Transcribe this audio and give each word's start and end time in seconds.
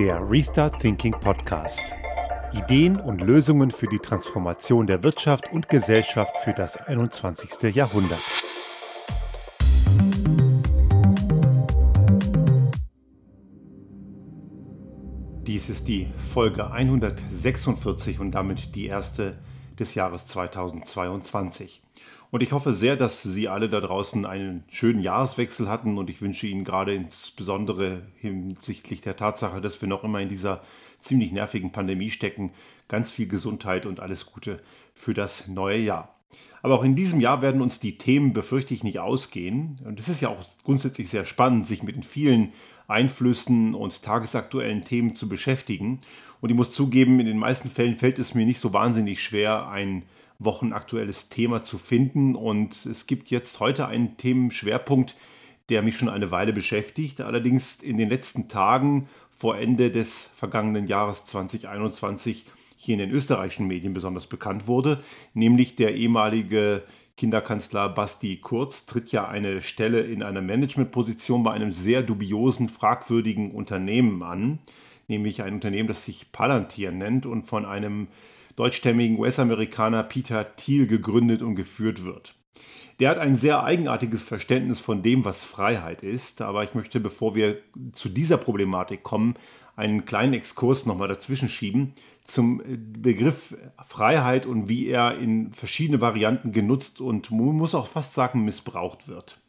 Der 0.00 0.18
Restart 0.30 0.80
Thinking 0.80 1.12
Podcast. 1.12 1.94
Ideen 2.54 2.98
und 2.98 3.20
Lösungen 3.20 3.70
für 3.70 3.86
die 3.86 3.98
Transformation 3.98 4.86
der 4.86 5.02
Wirtschaft 5.02 5.52
und 5.52 5.68
Gesellschaft 5.68 6.38
für 6.38 6.54
das 6.54 6.78
21. 6.78 7.74
Jahrhundert. 7.74 8.18
Dies 15.42 15.68
ist 15.68 15.86
die 15.86 16.10
Folge 16.32 16.70
146 16.70 18.20
und 18.20 18.30
damit 18.30 18.74
die 18.74 18.86
erste 18.86 19.36
des 19.78 19.94
Jahres 19.94 20.26
2022. 20.28 21.82
Und 22.30 22.42
ich 22.44 22.52
hoffe 22.52 22.72
sehr, 22.72 22.96
dass 22.96 23.22
Sie 23.22 23.48
alle 23.48 23.68
da 23.68 23.80
draußen 23.80 24.24
einen 24.24 24.62
schönen 24.68 25.00
Jahreswechsel 25.00 25.68
hatten 25.68 25.98
und 25.98 26.08
ich 26.10 26.22
wünsche 26.22 26.46
Ihnen 26.46 26.64
gerade 26.64 26.94
insbesondere 26.94 28.02
hinsichtlich 28.18 29.00
der 29.00 29.16
Tatsache, 29.16 29.60
dass 29.60 29.80
wir 29.80 29.88
noch 29.88 30.04
immer 30.04 30.20
in 30.20 30.28
dieser 30.28 30.62
ziemlich 31.00 31.32
nervigen 31.32 31.72
Pandemie 31.72 32.10
stecken, 32.10 32.52
ganz 32.86 33.10
viel 33.10 33.26
Gesundheit 33.26 33.84
und 33.84 33.98
alles 33.98 34.26
Gute 34.26 34.58
für 34.94 35.12
das 35.12 35.48
neue 35.48 35.78
Jahr. 35.78 36.14
Aber 36.62 36.74
auch 36.74 36.84
in 36.84 36.94
diesem 36.94 37.20
Jahr 37.20 37.42
werden 37.42 37.62
uns 37.62 37.80
die 37.80 37.98
Themen, 37.98 38.32
befürchte 38.32 38.74
ich, 38.74 38.84
nicht 38.84 39.00
ausgehen. 39.00 39.76
Und 39.84 39.98
es 39.98 40.08
ist 40.08 40.20
ja 40.20 40.28
auch 40.28 40.44
grundsätzlich 40.62 41.08
sehr 41.08 41.24
spannend, 41.24 41.66
sich 41.66 41.82
mit 41.82 41.96
den 41.96 42.02
vielen 42.02 42.52
Einflüssen 42.86 43.74
und 43.74 44.02
tagesaktuellen 44.02 44.82
Themen 44.82 45.14
zu 45.14 45.28
beschäftigen. 45.28 46.00
Und 46.40 46.50
ich 46.50 46.56
muss 46.56 46.72
zugeben, 46.72 47.18
in 47.18 47.26
den 47.26 47.38
meisten 47.38 47.70
Fällen 47.70 47.96
fällt 47.96 48.18
es 48.18 48.34
mir 48.34 48.44
nicht 48.44 48.60
so 48.60 48.72
wahnsinnig 48.72 49.22
schwer, 49.22 49.68
ein 49.68 50.02
wochenaktuelles 50.40 51.28
Thema 51.28 51.62
zu 51.62 51.78
finden. 51.78 52.34
Und 52.34 52.84
es 52.86 53.06
gibt 53.06 53.30
jetzt 53.30 53.60
heute 53.60 53.86
einen 53.86 54.16
Themenschwerpunkt, 54.16 55.14
der 55.68 55.82
mich 55.82 55.96
schon 55.96 56.08
eine 56.08 56.32
Weile 56.32 56.52
beschäftigt. 56.52 57.20
Allerdings 57.20 57.76
in 57.76 57.96
den 57.96 58.08
letzten 58.08 58.48
Tagen 58.48 59.08
vor 59.30 59.56
Ende 59.56 59.90
des 59.90 60.28
vergangenen 60.34 60.86
Jahres 60.88 61.24
2021 61.26 62.46
hier 62.76 62.94
in 62.94 62.98
den 62.98 63.10
österreichischen 63.10 63.66
Medien 63.66 63.92
besonders 63.92 64.26
bekannt 64.26 64.66
wurde, 64.66 65.02
nämlich 65.34 65.76
der 65.76 65.94
ehemalige 65.94 66.82
Kinderkanzler 67.18 67.90
Basti 67.90 68.38
Kurz 68.38 68.86
tritt 68.86 69.12
ja 69.12 69.28
eine 69.28 69.60
Stelle 69.60 70.00
in 70.00 70.22
einer 70.22 70.40
Managementposition 70.40 71.42
bei 71.42 71.52
einem 71.52 71.72
sehr 71.72 72.02
dubiosen, 72.02 72.70
fragwürdigen 72.70 73.50
Unternehmen 73.50 74.22
an, 74.22 74.58
nämlich 75.08 75.42
ein 75.42 75.52
Unternehmen, 75.52 75.88
das 75.88 76.06
sich 76.06 76.32
Palantir 76.32 76.92
nennt 76.92 77.26
und 77.26 77.42
von 77.42 77.66
einem 77.66 78.08
deutschstämmigen 78.56 79.18
US-Amerikaner 79.18 80.02
Peter 80.02 80.56
Thiel 80.56 80.86
gegründet 80.86 81.42
und 81.42 81.54
geführt 81.54 82.04
wird. 82.04 82.34
Der 83.00 83.08
hat 83.08 83.18
ein 83.18 83.34
sehr 83.34 83.64
eigenartiges 83.64 84.22
Verständnis 84.22 84.78
von 84.78 85.02
dem, 85.02 85.24
was 85.24 85.44
Freiheit 85.44 86.02
ist, 86.02 86.42
aber 86.42 86.64
ich 86.64 86.74
möchte, 86.74 87.00
bevor 87.00 87.34
wir 87.34 87.58
zu 87.92 88.10
dieser 88.10 88.36
Problematik 88.36 89.02
kommen, 89.02 89.34
einen 89.74 90.04
kleinen 90.04 90.34
Exkurs 90.34 90.84
nochmal 90.84 91.08
dazwischen 91.08 91.48
schieben 91.48 91.94
zum 92.22 92.62
Begriff 92.98 93.56
Freiheit 93.82 94.44
und 94.44 94.68
wie 94.68 94.88
er 94.88 95.16
in 95.16 95.54
verschiedene 95.54 96.02
Varianten 96.02 96.52
genutzt 96.52 97.00
und 97.00 97.30
man 97.30 97.56
muss 97.56 97.74
auch 97.74 97.86
fast 97.86 98.12
sagen 98.12 98.44
missbraucht 98.44 99.08
wird. 99.08 99.40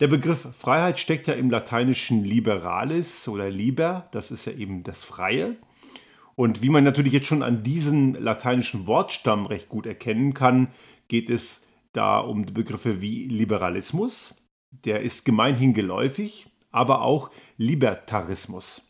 Der 0.00 0.08
Begriff 0.08 0.48
Freiheit 0.52 0.98
steckt 0.98 1.28
ja 1.28 1.34
im 1.34 1.50
lateinischen 1.50 2.24
liberalis 2.24 3.28
oder 3.28 3.48
liber, 3.48 4.08
das 4.10 4.32
ist 4.32 4.46
ja 4.46 4.52
eben 4.52 4.82
das 4.82 5.04
Freie. 5.04 5.56
Und 6.36 6.62
wie 6.62 6.68
man 6.68 6.84
natürlich 6.84 7.14
jetzt 7.14 7.26
schon 7.26 7.42
an 7.42 7.62
diesem 7.62 8.14
lateinischen 8.14 8.86
Wortstamm 8.86 9.46
recht 9.46 9.68
gut 9.68 9.86
erkennen 9.86 10.34
kann, 10.34 10.68
geht 11.08 11.30
es 11.30 11.66
da 11.92 12.18
um 12.18 12.44
Begriffe 12.44 13.00
wie 13.00 13.24
Liberalismus, 13.26 14.34
der 14.70 15.00
ist 15.00 15.24
gemeinhin 15.24 15.72
geläufig, 15.72 16.48
aber 16.70 17.00
auch 17.00 17.30
Libertarismus. 17.56 18.82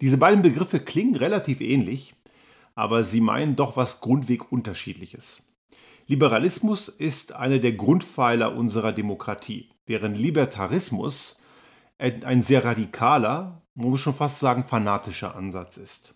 Diese 0.00 0.18
beiden 0.18 0.42
Begriffe 0.42 0.80
klingen 0.80 1.14
relativ 1.14 1.60
ähnlich, 1.60 2.16
aber 2.74 3.04
sie 3.04 3.20
meinen 3.20 3.54
doch 3.54 3.76
was 3.76 4.00
grundweg 4.00 4.50
unterschiedliches. 4.50 5.42
Liberalismus 6.08 6.88
ist 6.88 7.32
einer 7.32 7.60
der 7.60 7.72
Grundpfeiler 7.72 8.56
unserer 8.56 8.92
Demokratie, 8.92 9.70
während 9.86 10.18
Libertarismus 10.18 11.38
ein 11.98 12.42
sehr 12.42 12.64
radikaler, 12.64 13.62
man 13.74 13.90
muss 13.90 14.00
schon 14.00 14.12
fast 14.12 14.40
sagen 14.40 14.64
fanatischer 14.64 15.36
Ansatz 15.36 15.76
ist. 15.76 16.15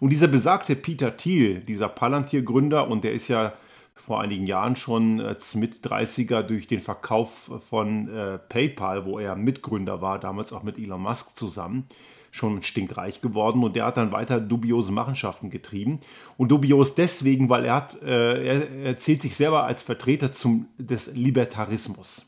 Und 0.00 0.10
dieser 0.10 0.28
besagte 0.28 0.76
Peter 0.76 1.16
Thiel, 1.16 1.60
dieser 1.60 1.88
Palantir-Gründer, 1.88 2.88
und 2.88 3.04
der 3.04 3.12
ist 3.12 3.28
ja 3.28 3.54
vor 3.96 4.20
einigen 4.20 4.46
Jahren 4.46 4.76
schon 4.76 5.20
als 5.20 5.54
Mit-30er 5.54 6.42
durch 6.42 6.66
den 6.66 6.80
Verkauf 6.80 7.50
von 7.66 8.08
äh, 8.14 8.38
PayPal, 8.38 9.06
wo 9.06 9.18
er 9.18 9.34
Mitgründer 9.36 10.02
war, 10.02 10.20
damals 10.20 10.52
auch 10.52 10.62
mit 10.62 10.78
Elon 10.78 11.00
Musk 11.00 11.34
zusammen, 11.34 11.86
schon 12.30 12.62
stinkreich 12.62 13.22
geworden 13.22 13.64
und 13.64 13.74
der 13.74 13.86
hat 13.86 13.96
dann 13.96 14.12
weiter 14.12 14.38
dubiose 14.38 14.92
Machenschaften 14.92 15.48
getrieben. 15.48 16.00
Und 16.36 16.52
dubios 16.52 16.94
deswegen, 16.94 17.48
weil 17.48 17.64
er 17.64 17.74
hat, 17.74 18.02
äh, 18.02 18.44
er, 18.44 18.70
er 18.70 18.96
zählt 18.98 19.22
sich 19.22 19.34
selber 19.34 19.64
als 19.64 19.82
Vertreter 19.82 20.30
zum, 20.30 20.68
des 20.76 21.14
Libertarismus. 21.14 22.26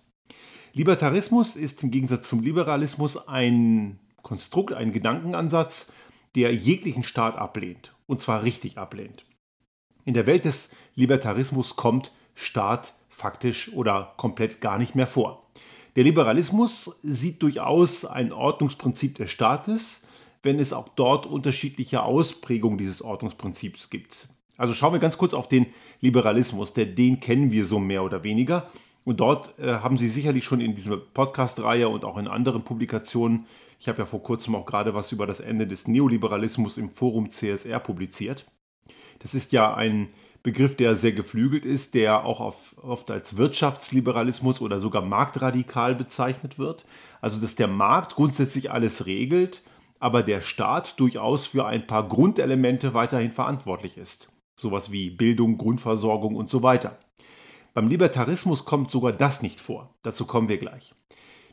Libertarismus 0.72 1.54
ist 1.56 1.82
im 1.82 1.90
Gegensatz 1.90 2.28
zum 2.28 2.42
Liberalismus 2.42 3.28
ein 3.28 3.98
Konstrukt, 4.22 4.72
ein 4.72 4.92
Gedankenansatz, 4.92 5.92
der 6.38 6.54
jeglichen 6.54 7.02
Staat 7.02 7.36
ablehnt. 7.36 7.94
Und 8.06 8.20
zwar 8.20 8.44
richtig 8.44 8.78
ablehnt. 8.78 9.24
In 10.04 10.14
der 10.14 10.26
Welt 10.26 10.44
des 10.44 10.70
Libertarismus 10.94 11.76
kommt 11.76 12.12
Staat 12.34 12.94
faktisch 13.10 13.72
oder 13.72 14.14
komplett 14.16 14.60
gar 14.60 14.78
nicht 14.78 14.94
mehr 14.94 15.08
vor. 15.08 15.50
Der 15.96 16.04
Liberalismus 16.04 16.96
sieht 17.02 17.42
durchaus 17.42 18.04
ein 18.04 18.32
Ordnungsprinzip 18.32 19.16
des 19.16 19.32
Staates, 19.32 20.06
wenn 20.44 20.60
es 20.60 20.72
auch 20.72 20.88
dort 20.90 21.26
unterschiedliche 21.26 22.04
Ausprägungen 22.04 22.78
dieses 22.78 23.02
Ordnungsprinzips 23.02 23.90
gibt. 23.90 24.28
Also 24.56 24.74
schauen 24.74 24.92
wir 24.92 25.00
ganz 25.00 25.18
kurz 25.18 25.34
auf 25.34 25.48
den 25.48 25.66
Liberalismus, 26.00 26.72
der, 26.72 26.86
den 26.86 27.18
kennen 27.18 27.50
wir 27.50 27.64
so 27.64 27.80
mehr 27.80 28.04
oder 28.04 28.22
weniger. 28.22 28.70
Und 29.04 29.18
dort 29.20 29.58
äh, 29.58 29.74
haben 29.78 29.96
Sie 29.96 30.06
sicherlich 30.06 30.44
schon 30.44 30.60
in 30.60 30.76
dieser 30.76 30.96
Podcast-Reihe 30.98 31.88
und 31.88 32.04
auch 32.04 32.18
in 32.18 32.28
anderen 32.28 32.62
Publikationen 32.62 33.46
ich 33.78 33.88
habe 33.88 33.98
ja 33.98 34.06
vor 34.06 34.22
kurzem 34.22 34.54
auch 34.54 34.66
gerade 34.66 34.94
was 34.94 35.12
über 35.12 35.26
das 35.26 35.40
Ende 35.40 35.66
des 35.66 35.86
Neoliberalismus 35.86 36.78
im 36.78 36.90
Forum 36.90 37.30
CSR 37.30 37.78
publiziert. 37.78 38.46
Das 39.20 39.34
ist 39.34 39.52
ja 39.52 39.74
ein 39.74 40.08
Begriff, 40.42 40.76
der 40.76 40.96
sehr 40.96 41.12
geflügelt 41.12 41.64
ist, 41.64 41.94
der 41.94 42.24
auch 42.24 42.54
oft 42.82 43.10
als 43.10 43.36
Wirtschaftsliberalismus 43.36 44.60
oder 44.60 44.80
sogar 44.80 45.02
marktradikal 45.02 45.94
bezeichnet 45.94 46.58
wird. 46.58 46.86
Also 47.20 47.40
dass 47.40 47.54
der 47.54 47.68
Markt 47.68 48.14
grundsätzlich 48.14 48.70
alles 48.70 49.06
regelt, 49.06 49.62
aber 50.00 50.22
der 50.22 50.40
Staat 50.40 50.98
durchaus 51.00 51.46
für 51.46 51.66
ein 51.66 51.86
paar 51.86 52.06
Grundelemente 52.06 52.94
weiterhin 52.94 53.32
verantwortlich 53.32 53.98
ist. 53.98 54.28
Sowas 54.56 54.90
wie 54.92 55.10
Bildung, 55.10 55.58
Grundversorgung 55.58 56.34
und 56.34 56.48
so 56.48 56.62
weiter. 56.62 56.98
Beim 57.74 57.88
Libertarismus 57.88 58.64
kommt 58.64 58.90
sogar 58.90 59.12
das 59.12 59.42
nicht 59.42 59.60
vor. 59.60 59.94
Dazu 60.02 60.24
kommen 60.24 60.48
wir 60.48 60.58
gleich. 60.58 60.94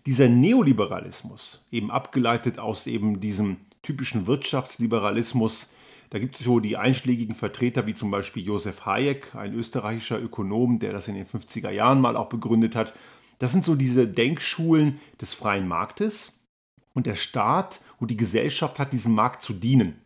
Dieser 0.06 0.30
Neoliberalismus, 0.30 1.66
eben 1.72 1.90
abgeleitet 1.90 2.60
aus 2.60 2.86
eben 2.86 3.20
diesem 3.20 3.58
typischen 3.82 4.28
Wirtschaftsliberalismus, 4.28 5.72
da 6.12 6.20
gibt 6.20 6.36
es 6.36 6.42
so 6.42 6.60
die 6.60 6.78
einschlägigen 6.78 7.34
Vertreter 7.34 7.88
wie 7.88 7.96
zum 7.96 8.12
Beispiel 8.12 8.46
Josef 8.46 8.86
Hayek, 8.86 9.34
ein 9.36 9.54
österreichischer 9.54 10.22
Ökonom, 10.22 10.80
der 10.80 10.94
das 10.94 11.08
in 11.08 11.16
den 11.16 11.26
50er 11.26 11.72
Jahren 11.72 12.00
mal 12.00 12.16
auch 12.16 12.30
begründet 12.30 12.76
hat. 12.76 12.94
Das 13.40 13.52
sind 13.52 13.66
so 13.66 13.76
diese 13.76 14.08
Denkschulen 14.08 15.00
des 15.20 15.34
freien 15.34 15.68
Marktes 15.68 16.40
und 16.94 17.08
der 17.08 17.16
Staat 17.16 17.82
und 18.00 18.12
die 18.12 18.18
Gesellschaft 18.18 18.78
hat 18.80 18.94
diesem 18.94 19.14
Markt 19.14 19.42
zu 19.42 19.54
dienen. 19.54 20.00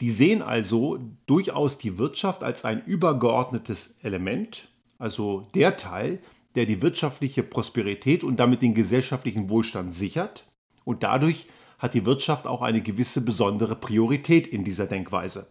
Die 0.00 0.10
sehen 0.10 0.42
also 0.42 0.98
durchaus 1.26 1.78
die 1.78 1.96
Wirtschaft 1.98 2.42
als 2.42 2.64
ein 2.64 2.84
übergeordnetes 2.84 3.96
Element, 4.02 4.68
also 4.98 5.46
der 5.54 5.76
Teil, 5.76 6.18
der 6.58 6.66
die 6.66 6.82
wirtschaftliche 6.82 7.44
Prosperität 7.44 8.24
und 8.24 8.40
damit 8.40 8.62
den 8.62 8.74
gesellschaftlichen 8.74 9.48
Wohlstand 9.48 9.92
sichert. 9.92 10.44
Und 10.82 11.04
dadurch 11.04 11.46
hat 11.78 11.94
die 11.94 12.04
Wirtschaft 12.04 12.48
auch 12.48 12.62
eine 12.62 12.80
gewisse 12.80 13.20
besondere 13.20 13.76
Priorität 13.76 14.48
in 14.48 14.64
dieser 14.64 14.86
Denkweise. 14.86 15.46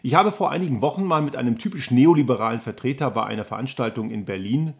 Ich 0.00 0.14
habe 0.14 0.30
vor 0.30 0.52
einigen 0.52 0.80
Wochen 0.80 1.02
mal 1.02 1.22
mit 1.22 1.34
einem 1.34 1.58
typisch 1.58 1.90
neoliberalen 1.90 2.60
Vertreter 2.60 3.10
bei 3.10 3.24
einer 3.24 3.42
Veranstaltung 3.42 4.12
in 4.12 4.24
Berlin 4.24 4.74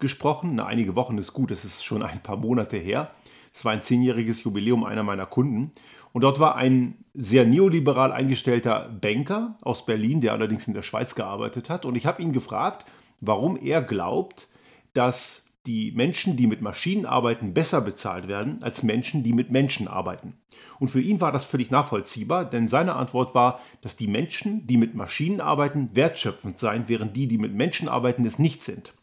gesprochen. 0.00 0.56
Na, 0.56 0.66
einige 0.66 0.96
Wochen 0.96 1.16
ist 1.16 1.32
gut, 1.32 1.52
es 1.52 1.64
ist 1.64 1.84
schon 1.84 2.02
ein 2.02 2.20
paar 2.20 2.36
Monate 2.36 2.76
her. 2.76 3.12
Es 3.54 3.64
war 3.64 3.70
ein 3.70 3.82
zehnjähriges 3.82 4.42
Jubiläum 4.42 4.82
einer 4.82 5.04
meiner 5.04 5.26
Kunden. 5.26 5.70
Und 6.12 6.22
dort 6.22 6.40
war 6.40 6.56
ein 6.56 7.04
sehr 7.14 7.44
neoliberal 7.44 8.10
eingestellter 8.10 8.88
Banker 9.00 9.56
aus 9.62 9.86
Berlin, 9.86 10.20
der 10.20 10.32
allerdings 10.32 10.66
in 10.66 10.74
der 10.74 10.82
Schweiz 10.82 11.14
gearbeitet 11.14 11.70
hat. 11.70 11.84
Und 11.84 11.94
ich 11.94 12.04
habe 12.04 12.20
ihn 12.20 12.32
gefragt, 12.32 12.84
warum 13.20 13.56
er 13.56 13.80
glaubt, 13.80 14.47
dass 14.94 15.44
die 15.66 15.92
Menschen, 15.92 16.36
die 16.36 16.46
mit 16.46 16.62
Maschinen 16.62 17.04
arbeiten, 17.04 17.52
besser 17.52 17.82
bezahlt 17.82 18.26
werden 18.26 18.62
als 18.62 18.82
Menschen, 18.82 19.22
die 19.22 19.34
mit 19.34 19.50
Menschen 19.50 19.86
arbeiten. 19.86 20.34
Und 20.80 20.88
für 20.88 21.00
ihn 21.00 21.20
war 21.20 21.30
das 21.30 21.44
völlig 21.44 21.70
nachvollziehbar, 21.70 22.46
denn 22.46 22.68
seine 22.68 22.94
Antwort 22.96 23.34
war, 23.34 23.60
dass 23.82 23.96
die 23.96 24.06
Menschen, 24.06 24.66
die 24.66 24.78
mit 24.78 24.94
Maschinen 24.94 25.40
arbeiten, 25.40 25.90
wertschöpfend 25.94 26.58
seien, 26.58 26.88
während 26.88 27.16
die, 27.16 27.28
die 27.28 27.38
mit 27.38 27.52
Menschen 27.52 27.88
arbeiten, 27.88 28.24
es 28.24 28.38
nicht 28.38 28.62
sind. 28.62 28.94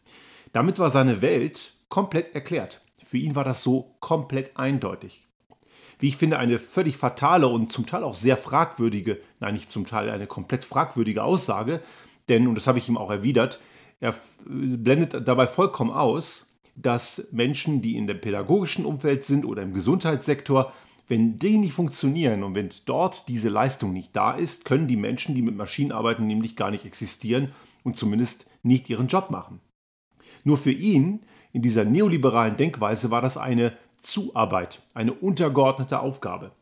Damit 0.52 0.78
war 0.78 0.90
seine 0.90 1.22
Welt 1.22 1.74
komplett 1.88 2.34
erklärt. 2.34 2.80
Für 3.04 3.18
ihn 3.18 3.36
war 3.36 3.44
das 3.44 3.62
so 3.62 3.94
komplett 4.00 4.56
eindeutig. 4.56 5.28
wie 5.98 6.08
ich 6.08 6.16
finde, 6.16 6.38
eine 6.38 6.58
völlig 6.58 6.96
fatale 6.96 7.48
und 7.48 7.72
zum 7.72 7.86
Teil 7.86 8.02
auch 8.02 8.14
sehr 8.14 8.36
fragwürdige, 8.36 9.20
nein, 9.40 9.54
nicht 9.54 9.70
zum 9.70 9.86
Teil 9.86 10.10
eine 10.10 10.26
komplett 10.26 10.64
fragwürdige 10.64 11.22
Aussage, 11.22 11.80
denn, 12.28 12.48
und 12.48 12.54
das 12.54 12.66
habe 12.66 12.78
ich 12.78 12.88
ihm 12.88 12.98
auch 12.98 13.10
erwidert, 13.10 13.60
er 14.00 14.14
blendet 14.44 15.26
dabei 15.26 15.46
vollkommen 15.46 15.90
aus, 15.90 16.46
dass 16.74 17.28
Menschen, 17.32 17.80
die 17.80 17.96
in 17.96 18.06
dem 18.06 18.20
pädagogischen 18.20 18.84
Umfeld 18.84 19.24
sind 19.24 19.44
oder 19.44 19.62
im 19.62 19.72
Gesundheitssektor, 19.72 20.72
wenn 21.08 21.38
die 21.38 21.56
nicht 21.56 21.72
funktionieren 21.72 22.42
und 22.42 22.54
wenn 22.54 22.68
dort 22.84 23.28
diese 23.28 23.48
Leistung 23.48 23.92
nicht 23.92 24.14
da 24.14 24.32
ist, 24.32 24.64
können 24.64 24.88
die 24.88 24.96
Menschen, 24.96 25.34
die 25.34 25.42
mit 25.42 25.56
Maschinen 25.56 25.92
arbeiten, 25.92 26.26
nämlich 26.26 26.56
gar 26.56 26.70
nicht 26.70 26.84
existieren 26.84 27.52
und 27.84 27.96
zumindest 27.96 28.46
nicht 28.62 28.90
ihren 28.90 29.06
Job 29.06 29.30
machen. 29.30 29.60
Nur 30.44 30.56
für 30.56 30.72
ihn 30.72 31.20
in 31.52 31.62
dieser 31.62 31.84
neoliberalen 31.84 32.56
Denkweise 32.56 33.10
war 33.10 33.22
das 33.22 33.38
eine 33.38 33.72
Zuarbeit, 33.98 34.82
eine 34.94 35.12
untergeordnete 35.12 36.00
Aufgabe. 36.00 36.52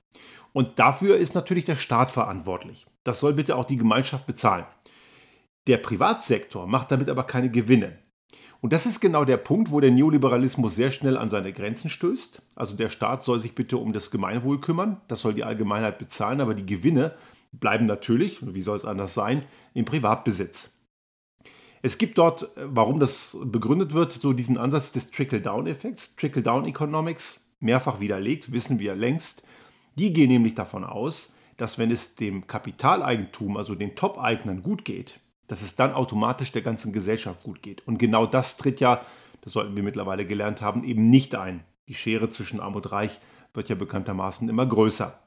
Und 0.52 0.78
dafür 0.78 1.16
ist 1.16 1.34
natürlich 1.34 1.64
der 1.64 1.76
Staat 1.76 2.10
verantwortlich. 2.10 2.86
Das 3.02 3.18
soll 3.18 3.32
bitte 3.32 3.56
auch 3.56 3.64
die 3.64 3.76
Gemeinschaft 3.76 4.26
bezahlen. 4.26 4.64
Der 5.66 5.78
Privatsektor 5.78 6.66
macht 6.66 6.90
damit 6.90 7.08
aber 7.08 7.24
keine 7.24 7.50
Gewinne. 7.50 7.98
Und 8.60 8.72
das 8.72 8.86
ist 8.86 9.00
genau 9.00 9.24
der 9.24 9.36
Punkt, 9.36 9.70
wo 9.70 9.80
der 9.80 9.90
Neoliberalismus 9.90 10.74
sehr 10.74 10.90
schnell 10.90 11.18
an 11.18 11.28
seine 11.28 11.52
Grenzen 11.52 11.90
stößt. 11.90 12.40
Also 12.54 12.76
der 12.76 12.88
Staat 12.88 13.22
soll 13.22 13.40
sich 13.40 13.54
bitte 13.54 13.76
um 13.76 13.92
das 13.92 14.10
Gemeinwohl 14.10 14.60
kümmern, 14.60 15.00
das 15.08 15.20
soll 15.20 15.34
die 15.34 15.44
Allgemeinheit 15.44 15.98
bezahlen, 15.98 16.40
aber 16.40 16.54
die 16.54 16.64
Gewinne 16.64 17.14
bleiben 17.52 17.86
natürlich, 17.86 18.38
wie 18.42 18.62
soll 18.62 18.76
es 18.76 18.84
anders 18.84 19.14
sein, 19.14 19.44
im 19.74 19.84
Privatbesitz. 19.84 20.78
Es 21.82 21.98
gibt 21.98 22.16
dort, 22.16 22.48
warum 22.56 23.00
das 23.00 23.36
begründet 23.44 23.92
wird, 23.92 24.12
so 24.12 24.32
diesen 24.32 24.56
Ansatz 24.56 24.92
des 24.92 25.10
Trickle-Down-Effekts, 25.10 26.16
Trickle-Down-Economics, 26.16 27.50
mehrfach 27.60 28.00
widerlegt, 28.00 28.52
wissen 28.52 28.78
wir 28.78 28.94
längst. 28.94 29.42
Die 29.96 30.14
gehen 30.14 30.30
nämlich 30.30 30.54
davon 30.54 30.84
aus, 30.84 31.34
dass 31.58 31.78
wenn 31.78 31.90
es 31.90 32.14
dem 32.14 32.46
Kapitaleigentum, 32.46 33.58
also 33.58 33.74
den 33.74 33.94
Top-Eignern 33.94 34.62
gut 34.62 34.86
geht, 34.86 35.20
dass 35.46 35.62
es 35.62 35.76
dann 35.76 35.92
automatisch 35.92 36.52
der 36.52 36.62
ganzen 36.62 36.92
Gesellschaft 36.92 37.42
gut 37.42 37.62
geht. 37.62 37.86
Und 37.86 37.98
genau 37.98 38.26
das 38.26 38.56
tritt 38.56 38.80
ja, 38.80 39.02
das 39.42 39.52
sollten 39.52 39.76
wir 39.76 39.82
mittlerweile 39.82 40.26
gelernt 40.26 40.62
haben, 40.62 40.84
eben 40.84 41.10
nicht 41.10 41.34
ein. 41.34 41.64
Die 41.88 41.94
Schere 41.94 42.30
zwischen 42.30 42.60
Arm 42.60 42.74
und 42.74 42.90
Reich 42.90 43.20
wird 43.52 43.68
ja 43.68 43.74
bekanntermaßen 43.74 44.48
immer 44.48 44.66
größer. 44.66 45.18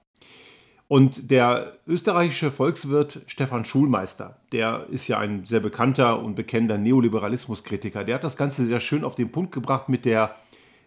Und 0.88 1.32
der 1.32 1.78
österreichische 1.86 2.50
Volkswirt 2.50 3.22
Stefan 3.28 3.66
Schulmeister, 3.66 4.40
der 4.54 4.88
ist 4.90 5.08
ja 5.08 5.20
ein 5.20 5.46
sehr 5.46 5.60
bekannter 5.60 6.20
und 6.24 6.36
bekennender 6.36 6.78
Neoliberalismuskritiker, 6.78 8.06
der 8.06 8.16
hat 8.16 8.24
das 8.24 8.38
Ganze 8.38 8.66
sehr 8.66 8.80
schön 8.80 9.04
auf 9.04 9.16
den 9.16 9.32
Punkt 9.32 9.52
gebracht 9.52 9.90
mit 9.90 10.06
der 10.06 10.36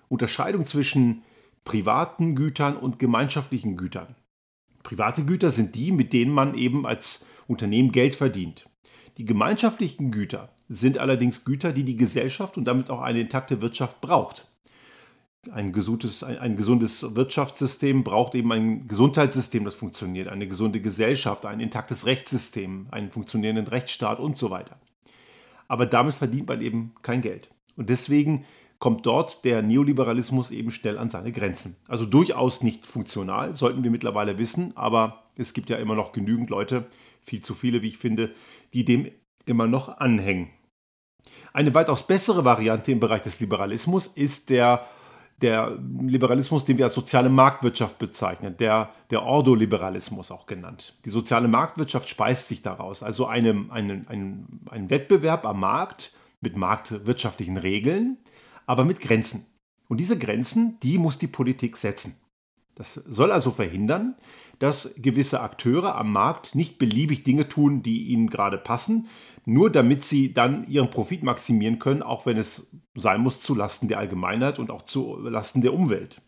Unterscheidung 0.09 0.65
zwischen 0.65 1.23
privaten 1.65 2.35
Gütern 2.35 2.77
und 2.77 2.99
gemeinschaftlichen 2.99 3.77
Gütern. 3.77 4.17
Private 4.83 5.27
Güter 5.27 5.51
sind 5.51 5.75
die, 5.75 5.93
mit 5.93 6.15
denen 6.15 6.33
man 6.33 6.55
eben 6.55 6.87
als 6.87 7.27
Unternehmen 7.47 7.93
Geld 7.93 8.15
verdient. 8.15 8.70
Die 9.21 9.27
gemeinschaftlichen 9.27 10.11
Güter 10.11 10.49
sind 10.71 10.97
allerdings 10.97 11.45
Güter, 11.45 11.75
die 11.75 11.85
die 11.85 11.99
Gesellschaft 11.99 12.57
und 12.57 12.65
damit 12.65 12.89
auch 12.89 13.03
eine 13.03 13.21
intakte 13.21 13.61
Wirtschaft 13.61 14.01
braucht. 14.01 14.49
Ein 15.53 15.73
gesundes, 15.73 16.23
ein, 16.23 16.39
ein 16.39 16.57
gesundes 16.57 17.15
Wirtschaftssystem 17.15 18.03
braucht 18.03 18.35
eben 18.35 18.51
ein 18.51 18.87
Gesundheitssystem, 18.87 19.67
das 19.67 19.75
funktioniert, 19.75 20.29
eine 20.29 20.49
gesunde 20.49 20.81
Gesellschaft, 20.81 21.45
ein 21.45 21.61
intaktes 21.61 22.07
Rechtssystem, 22.07 22.87
einen 22.93 23.11
funktionierenden 23.11 23.67
Rechtsstaat 23.67 24.21
und 24.21 24.39
so 24.39 24.49
weiter. 24.49 24.81
Aber 25.69 25.85
damit 25.85 26.15
verdient 26.15 26.49
man 26.49 26.63
eben 26.63 26.95
kein 27.03 27.21
Geld. 27.21 27.51
Und 27.77 27.91
deswegen 27.91 28.47
kommt 28.79 29.05
dort 29.05 29.45
der 29.45 29.61
Neoliberalismus 29.61 30.51
eben 30.51 30.71
schnell 30.71 30.97
an 30.97 31.11
seine 31.11 31.31
Grenzen. 31.31 31.77
Also 31.89 32.07
durchaus 32.07 32.63
nicht 32.63 32.87
funktional, 32.87 33.55
sollten 33.55 33.85
wir 33.85 33.91
mittlerweile 33.91 34.39
wissen, 34.39 34.75
aber 34.79 35.25
es 35.37 35.53
gibt 35.53 35.69
ja 35.69 35.77
immer 35.77 35.95
noch 35.95 36.13
genügend 36.13 36.49
Leute, 36.49 36.87
viel 37.23 37.43
zu 37.43 37.55
viele, 37.55 37.83
wie 37.83 37.89
ich 37.89 37.99
finde, 37.99 38.35
die 38.73 38.85
dem 38.85 39.11
immer 39.47 39.67
noch 39.67 39.99
anhängen. 39.99 40.51
Eine 41.53 41.75
weitaus 41.75 42.07
bessere 42.07 42.45
Variante 42.45 42.93
im 42.93 43.01
Bereich 43.01 43.23
des 43.23 43.41
Liberalismus 43.41 44.07
ist 44.07 44.51
der, 44.51 44.87
der 45.43 45.79
Liberalismus, 46.01 46.65
den 46.65 46.79
wir 46.79 46.85
als 46.85 46.95
soziale 46.95 47.29
Marktwirtschaft 47.29 47.99
bezeichnen, 47.99 48.57
der, 48.57 48.91
der 49.11 49.23
Ordoliberalismus 49.23 50.31
auch 50.31 50.47
genannt. 50.47 50.95
Die 51.05 51.11
soziale 51.11 51.49
Marktwirtschaft 51.49 52.09
speist 52.09 52.49
sich 52.49 52.63
daraus, 52.63 53.03
also 53.03 53.27
eine, 53.27 53.67
eine, 53.71 54.05
ein, 54.07 54.61
ein 54.71 54.91
Wettbewerb 54.91 55.47
am 55.47 55.61
Markt 55.61 56.13
mit 56.41 56.57
marktwirtschaftlichen 56.57 57.57
Regeln, 57.57 58.19
aber 58.67 58.85
mit 58.85 59.01
Grenzen. 59.01 59.47
Und 59.89 59.99
diese 59.99 60.19
Grenzen, 60.19 60.79
die 60.83 60.99
muss 60.99 61.19
die 61.19 61.27
Politik 61.27 61.77
setzen. 61.77 62.17
Das 62.81 62.95
soll 62.95 63.31
also 63.31 63.51
verhindern, 63.51 64.15
dass 64.59 64.95
gewisse 64.97 65.43
Akteure 65.43 65.97
am 65.97 66.15
Markt 66.15 66.55
nicht 66.55 66.79
beliebig 66.79 67.25
Dinge 67.25 67.47
tun, 67.47 67.83
die 67.83 68.07
ihnen 68.07 68.31
gerade 68.31 68.57
passen, 68.57 69.09
nur 69.45 69.69
damit 69.69 70.03
sie 70.03 70.33
dann 70.33 70.67
ihren 70.67 70.89
Profit 70.89 71.23
maximieren 71.23 71.79
können, 71.79 72.03
auch 72.03 72.25
wenn 72.25 72.39
es 72.39 72.71
sein 72.95 73.21
muss 73.21 73.43
zu 73.43 73.55
Lasten 73.55 73.89
der 73.89 73.99
Allgemeinheit 73.99 74.59
und 74.59 74.71
auch 74.71 74.81
zu 74.81 75.19
Lasten 75.19 75.61
der 75.61 75.75
Umwelt. 75.75 76.23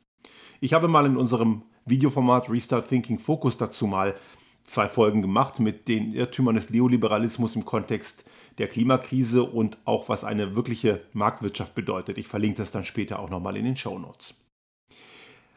Ich 0.61 0.75
habe 0.75 0.89
mal 0.89 1.07
in 1.07 1.17
unserem 1.17 1.63
Videoformat 1.87 2.51
Restart 2.51 2.87
Thinking 2.87 3.19
Focus 3.19 3.57
dazu 3.57 3.87
mal 3.87 4.15
zwei 4.63 4.91
Folgen 4.91 5.23
gemacht 5.23 5.59
mit 5.59 5.89
den 5.89 6.13
Irrtümern 6.13 6.57
des 6.57 6.69
Neoliberalismus 6.69 7.57
im 7.57 7.65
Kontext 7.65 8.27
der 8.59 8.69
Klimakrise 8.69 9.43
und 9.43 9.79
auch 9.87 10.11
was 10.11 10.23
eine 10.23 10.55
wirkliche 10.55 11.01
Marktwirtschaft 11.15 11.75
bedeutet. 11.75 12.19
Ich 12.19 12.29
verlinke 12.29 12.59
das 12.59 12.73
dann 12.73 12.85
später 12.85 13.21
auch 13.21 13.31
nochmal 13.31 13.57
in 13.57 13.65
den 13.65 13.77
Show 13.77 13.99
Notes. 13.99 14.42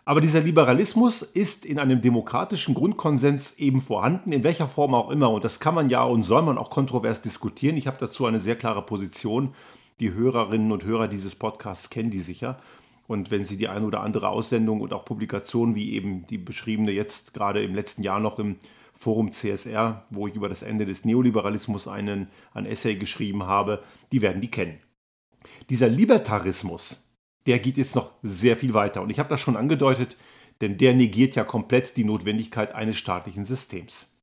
Aber 0.07 0.21
dieser 0.21 0.41
Liberalismus 0.41 1.23
ist 1.23 1.65
in 1.65 1.79
einem 1.79 1.99
demokratischen 1.99 2.75
Grundkonsens 2.75 3.57
eben 3.57 3.81
vorhanden, 3.81 4.31
in 4.31 4.43
welcher 4.43 4.67
Form 4.67 4.93
auch 4.93 5.09
immer. 5.09 5.31
Und 5.31 5.43
das 5.43 5.59
kann 5.59 5.73
man 5.73 5.89
ja 5.89 6.03
und 6.03 6.21
soll 6.21 6.43
man 6.43 6.59
auch 6.59 6.69
kontrovers 6.69 7.21
diskutieren. 7.21 7.75
Ich 7.75 7.87
habe 7.87 7.97
dazu 7.99 8.27
eine 8.27 8.39
sehr 8.39 8.55
klare 8.55 8.85
Position. 8.85 9.55
Die 9.99 10.13
Hörerinnen 10.13 10.71
und 10.71 10.83
Hörer 10.83 11.07
dieses 11.07 11.33
Podcasts 11.33 11.89
kennen 11.89 12.11
die 12.11 12.19
sicher. 12.19 12.59
Und 13.07 13.31
wenn 13.31 13.45
Sie 13.45 13.57
die 13.57 13.67
eine 13.67 13.85
oder 13.85 14.01
andere 14.01 14.29
Aussendung 14.29 14.81
und 14.81 14.93
auch 14.93 15.05
Publikation, 15.05 15.73
wie 15.73 15.93
eben 15.93 16.27
die 16.27 16.37
beschriebene 16.37 16.91
jetzt 16.91 17.33
gerade 17.33 17.63
im 17.63 17.73
letzten 17.73 18.03
Jahr 18.03 18.19
noch 18.19 18.37
im 18.37 18.57
Forum 18.93 19.31
CSR, 19.31 20.03
wo 20.11 20.27
ich 20.27 20.35
über 20.35 20.49
das 20.49 20.61
Ende 20.61 20.85
des 20.85 21.03
Neoliberalismus 21.05 21.87
einen, 21.87 22.27
ein 22.53 22.65
Essay 22.67 22.95
geschrieben 22.95 23.43
habe, 23.43 23.83
die 24.11 24.21
werden 24.21 24.41
die 24.41 24.51
kennen. 24.51 24.77
Dieser 25.69 25.87
Libertarismus, 25.87 27.04
der 27.45 27.59
geht 27.59 27.77
jetzt 27.77 27.95
noch 27.95 28.11
sehr 28.21 28.57
viel 28.57 28.73
weiter. 28.73 29.01
Und 29.01 29.09
ich 29.09 29.19
habe 29.19 29.29
das 29.29 29.39
schon 29.39 29.55
angedeutet, 29.55 30.17
denn 30.61 30.77
der 30.77 30.93
negiert 30.93 31.35
ja 31.35 31.43
komplett 31.43 31.97
die 31.97 32.03
Notwendigkeit 32.03 32.73
eines 32.73 32.97
staatlichen 32.97 33.45
Systems. 33.45 34.15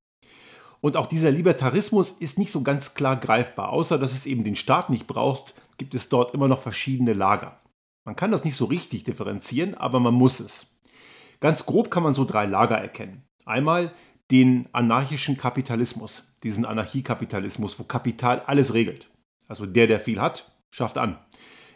Und 0.80 0.96
auch 0.96 1.06
dieser 1.06 1.30
Libertarismus 1.30 2.10
ist 2.10 2.38
nicht 2.38 2.50
so 2.50 2.62
ganz 2.62 2.94
klar 2.94 3.16
greifbar. 3.16 3.70
Außer 3.70 3.98
dass 3.98 4.12
es 4.12 4.26
eben 4.26 4.42
den 4.42 4.56
Staat 4.56 4.90
nicht 4.90 5.06
braucht, 5.06 5.54
gibt 5.78 5.94
es 5.94 6.08
dort 6.08 6.34
immer 6.34 6.48
noch 6.48 6.58
verschiedene 6.58 7.12
Lager. 7.12 7.60
Man 8.04 8.16
kann 8.16 8.32
das 8.32 8.44
nicht 8.44 8.56
so 8.56 8.64
richtig 8.64 9.04
differenzieren, 9.04 9.74
aber 9.74 10.00
man 10.00 10.14
muss 10.14 10.40
es. 10.40 10.80
Ganz 11.38 11.66
grob 11.66 11.90
kann 11.90 12.02
man 12.02 12.14
so 12.14 12.24
drei 12.24 12.46
Lager 12.46 12.76
erkennen. 12.76 13.22
Einmal 13.44 13.92
den 14.32 14.68
anarchischen 14.72 15.36
Kapitalismus, 15.36 16.34
diesen 16.42 16.64
Anarchiekapitalismus, 16.64 17.78
wo 17.78 17.84
Kapital 17.84 18.42
alles 18.46 18.74
regelt. 18.74 19.08
Also 19.46 19.66
der, 19.66 19.86
der 19.86 20.00
viel 20.00 20.20
hat, 20.20 20.52
schafft 20.70 20.98
an 20.98 21.18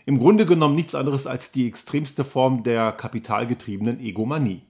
im 0.06 0.18
Grunde 0.18 0.46
genommen 0.46 0.76
nichts 0.76 0.94
anderes 0.94 1.26
als 1.26 1.52
die 1.52 1.66
extremste 1.66 2.24
Form 2.24 2.62
der 2.62 2.92
kapitalgetriebenen 2.92 4.00
Egomanie. 4.00 4.62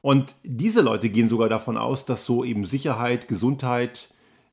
Und 0.00 0.34
diese 0.42 0.80
Leute 0.80 1.10
gehen 1.10 1.28
sogar 1.28 1.48
davon 1.48 1.76
aus, 1.76 2.04
dass 2.06 2.24
so 2.24 2.44
eben 2.44 2.64
Sicherheit, 2.64 3.28
Gesundheit, 3.28 4.08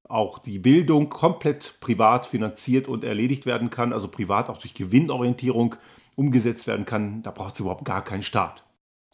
auch 0.08 0.38
die 0.38 0.60
Bildung 0.60 1.10
komplett 1.10 1.78
privat 1.80 2.26
finanziert 2.26 2.88
und 2.88 3.04
erledigt 3.04 3.46
werden 3.46 3.70
kann, 3.70 3.94
also 3.94 4.08
privat 4.08 4.50
auch 4.50 4.58
durch 4.58 4.74
Gewinnorientierung 4.74 5.76
umgesetzt 6.16 6.68
werden 6.68 6.86
kann. 6.86 7.24
Da 7.24 7.32
braucht 7.32 7.56
es 7.56 7.62
überhaupt 7.62 7.86
gar 7.86 8.04
keinen 8.04 8.22
Staat. 8.22 8.66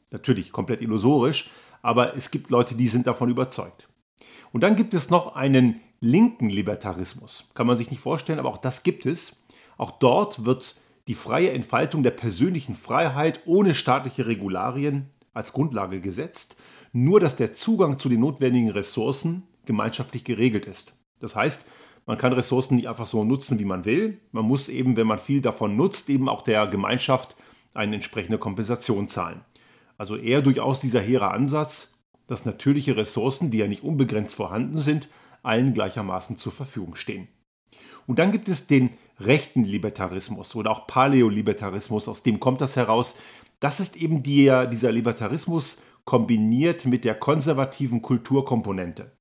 Natürlich 0.10 0.52
komplett 0.52 0.82
illusorisch, 0.82 1.52
aber 1.82 2.16
es 2.16 2.32
gibt 2.32 2.50
Leute, 2.50 2.76
die 2.76 2.88
sind 2.88 3.08
davon 3.08 3.30
überzeugt. 3.30 3.88
Und 4.52 4.62
dann 4.62 4.76
gibt 4.76 4.94
es 4.94 5.10
noch 5.10 5.36
einen 5.36 5.80
linken 6.02 6.50
Libertarismus. 6.50 7.50
Kann 7.54 7.68
man 7.68 7.78
sich 7.78 7.92
nicht 7.92 8.02
vorstellen, 8.02 8.40
aber 8.40 8.50
auch 8.50 8.58
das 8.58 8.84
gibt 8.84 9.06
es. 9.06 9.44
Auch 9.78 9.92
dort 9.92 10.46
wird 10.46 10.80
die 11.08 11.16
freie 11.16 11.51
Entfaltung 11.51 12.04
der 12.04 12.12
persönlichen 12.12 12.75
Freiheit 12.75 13.42
ohne 13.46 13.74
staatliche 13.74 14.28
Regularien 14.28 15.10
als 15.34 15.54
Grundlage 15.54 16.01
gesetzt, 16.01 16.56
nur 16.94 17.20
dass 17.20 17.36
der 17.36 17.54
Zugang 17.54 17.98
zu 17.98 18.10
den 18.10 18.20
notwendigen 18.20 18.70
Ressourcen 18.70 19.44
gemeinschaftlich 19.66 20.24
geregelt 20.24 20.66
ist. 20.66 20.94
Das 21.20 21.36
heißt, 21.36 21.66
man 22.06 22.18
kann 22.18 22.34
Ressourcen 22.34 22.75
nicht 22.75 22.90
einfach 22.90 23.06
so 23.06 23.24
nutzen, 23.24 23.60
wie 23.60 23.66
man 23.66 23.86
will. 23.86 24.20
Man 24.32 24.46
muss 24.46 24.70
eben, 24.70 24.98
wenn 24.98 25.08
man 25.08 25.20
viel 25.20 25.42
davon 25.42 25.75
nutzt, 25.75 26.10
eben 26.10 26.28
auch 26.28 26.42
der 26.42 26.68
Gemeinschaft 26.68 27.38
eine 27.74 27.96
entsprechende 27.96 28.38
Kompensation 28.38 29.08
zahlen. 29.08 29.42
Also 29.98 30.18
eher 30.18 30.42
durchaus 30.42 30.80
dieser 30.80 31.00
hehre 31.00 31.32
Ansatz, 31.32 31.94
dass 32.28 32.46
natürliche 32.46 32.96
Ressourcen, 32.98 33.51
die 33.51 33.60
ja 33.60 33.68
nicht 33.68 33.84
unbegrenzt 33.84 34.36
vorhanden 34.36 34.78
sind, 34.78 35.10
allen 35.44 35.74
gleichermaßen 35.74 36.38
zur 36.38 36.51
Verfügung 36.51 36.96
stehen. 36.96 37.28
Und 38.08 38.20
dann 38.20 38.31
gibt 38.31 38.48
es 38.48 38.67
den 38.67 38.91
rechten 39.20 39.63
Libertarismus 39.63 40.55
oder 40.55 40.72
auch 40.72 40.88
Paläolibertarismus, 40.88 42.08
aus 42.08 42.24
dem 42.24 42.39
kommt 42.39 42.62
das 42.62 42.75
heraus. 42.75 43.15
Das 43.60 43.79
ist 43.79 43.96
eben 43.96 44.24
die, 44.24 44.51
dieser 44.72 44.91
Libertarismus 44.91 45.77
kombiniert 46.05 46.86
mit 46.86 47.05
der 47.05 47.15
konservativen 47.15 48.01
Kulturkomponente. 48.01 49.12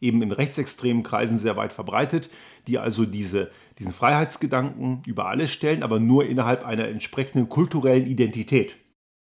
Eben 0.00 0.22
in 0.22 0.30
rechtsextremen 0.30 1.02
Kreisen 1.02 1.38
sehr 1.38 1.56
weit 1.56 1.72
verbreitet, 1.72 2.30
die 2.68 2.78
also 2.78 3.04
diese, 3.04 3.50
diesen 3.78 3.92
Freiheitsgedanken 3.92 5.02
über 5.06 5.26
alles 5.26 5.52
stellen, 5.52 5.82
aber 5.82 5.98
nur 5.98 6.24
innerhalb 6.24 6.64
einer 6.64 6.86
entsprechenden 6.86 7.48
kulturellen 7.48 8.06
Identität. 8.06 8.76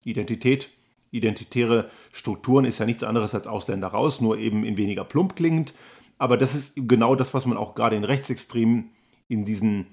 Identität, 0.03 0.69
identitäre 1.11 1.89
Strukturen 2.11 2.65
ist 2.65 2.79
ja 2.79 2.85
nichts 2.85 3.03
anderes 3.03 3.33
als 3.33 3.47
Ausländer 3.47 3.87
raus, 3.87 4.19
nur 4.19 4.37
eben 4.37 4.65
in 4.65 4.75
weniger 4.75 5.05
plump 5.05 5.37
klingend. 5.37 5.73
Aber 6.17 6.37
das 6.37 6.55
ist 6.55 6.73
genau 6.75 7.15
das, 7.15 7.33
was 7.33 7.45
man 7.45 7.57
auch 7.57 7.73
gerade 7.73 7.95
in 7.95 8.03
Rechtsextremen 8.03 8.91
in 9.27 9.45
diesen 9.45 9.87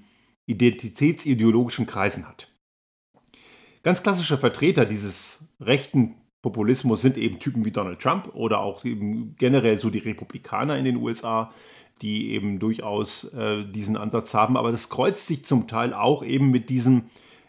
identitätsideologischen 0.45 1.85
Kreisen 1.85 2.27
hat. 2.27 2.49
Ganz 3.83 4.03
klassische 4.03 4.37
Vertreter 4.37 4.85
dieses 4.85 5.45
rechten 5.59 6.15
Populismus 6.41 7.01
sind 7.01 7.17
eben 7.17 7.39
Typen 7.39 7.65
wie 7.65 7.71
Donald 7.71 7.99
Trump 7.99 8.35
oder 8.35 8.59
auch 8.59 8.83
eben 8.83 9.35
generell 9.37 9.77
so 9.77 9.89
die 9.89 9.99
Republikaner 9.99 10.77
in 10.77 10.85
den 10.85 10.97
USA, 10.97 11.53
die 12.01 12.31
eben 12.31 12.59
durchaus 12.59 13.33
äh, 13.33 13.63
diesen 13.65 13.95
Ansatz 13.95 14.33
haben. 14.33 14.57
Aber 14.57 14.71
das 14.71 14.89
kreuzt 14.89 15.27
sich 15.27 15.45
zum 15.45 15.67
Teil 15.67 15.93
auch 15.93 16.23
eben 16.23 16.51
mit 16.51 16.69
diesem 16.69 17.03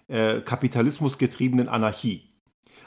äh, 0.07 0.41
kapitalismusgetriebenen 0.41 1.69
Anarchie. 1.69 2.23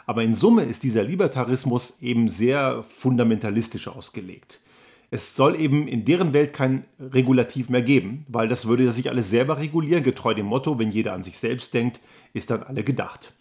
Aber 0.06 0.24
in 0.24 0.34
Summe 0.34 0.64
ist 0.64 0.84
dieser 0.84 1.04
Libertarismus 1.04 2.02
eben 2.02 2.30
sehr 2.30 2.84
fundamentalistisch 2.84 3.90
ausgelegt. 3.90 4.62
Es 5.10 5.36
soll 5.36 5.60
eben 5.60 5.88
in 5.88 6.04
deren 6.04 6.34
Welt 6.34 6.54
kein 6.54 6.86
Regulativ 7.00 7.70
mehr 7.70 7.82
geben, 7.82 8.26
weil 8.28 8.48
das 8.48 8.68
würde 8.68 8.92
sich 8.92 9.10
alles 9.10 9.30
selber 9.30 9.58
regulieren, 9.58 10.04
getreu 10.04 10.34
dem 10.34 10.48
Motto, 10.48 10.80
wenn 10.80 10.92
jeder 10.92 11.14
an 11.14 11.24
sich 11.24 11.38
selbst 11.38 11.74
denkt, 11.74 12.02
ist 12.34 12.52
dann 12.52 12.64
alle 12.64 12.84
gedacht. 12.84 13.34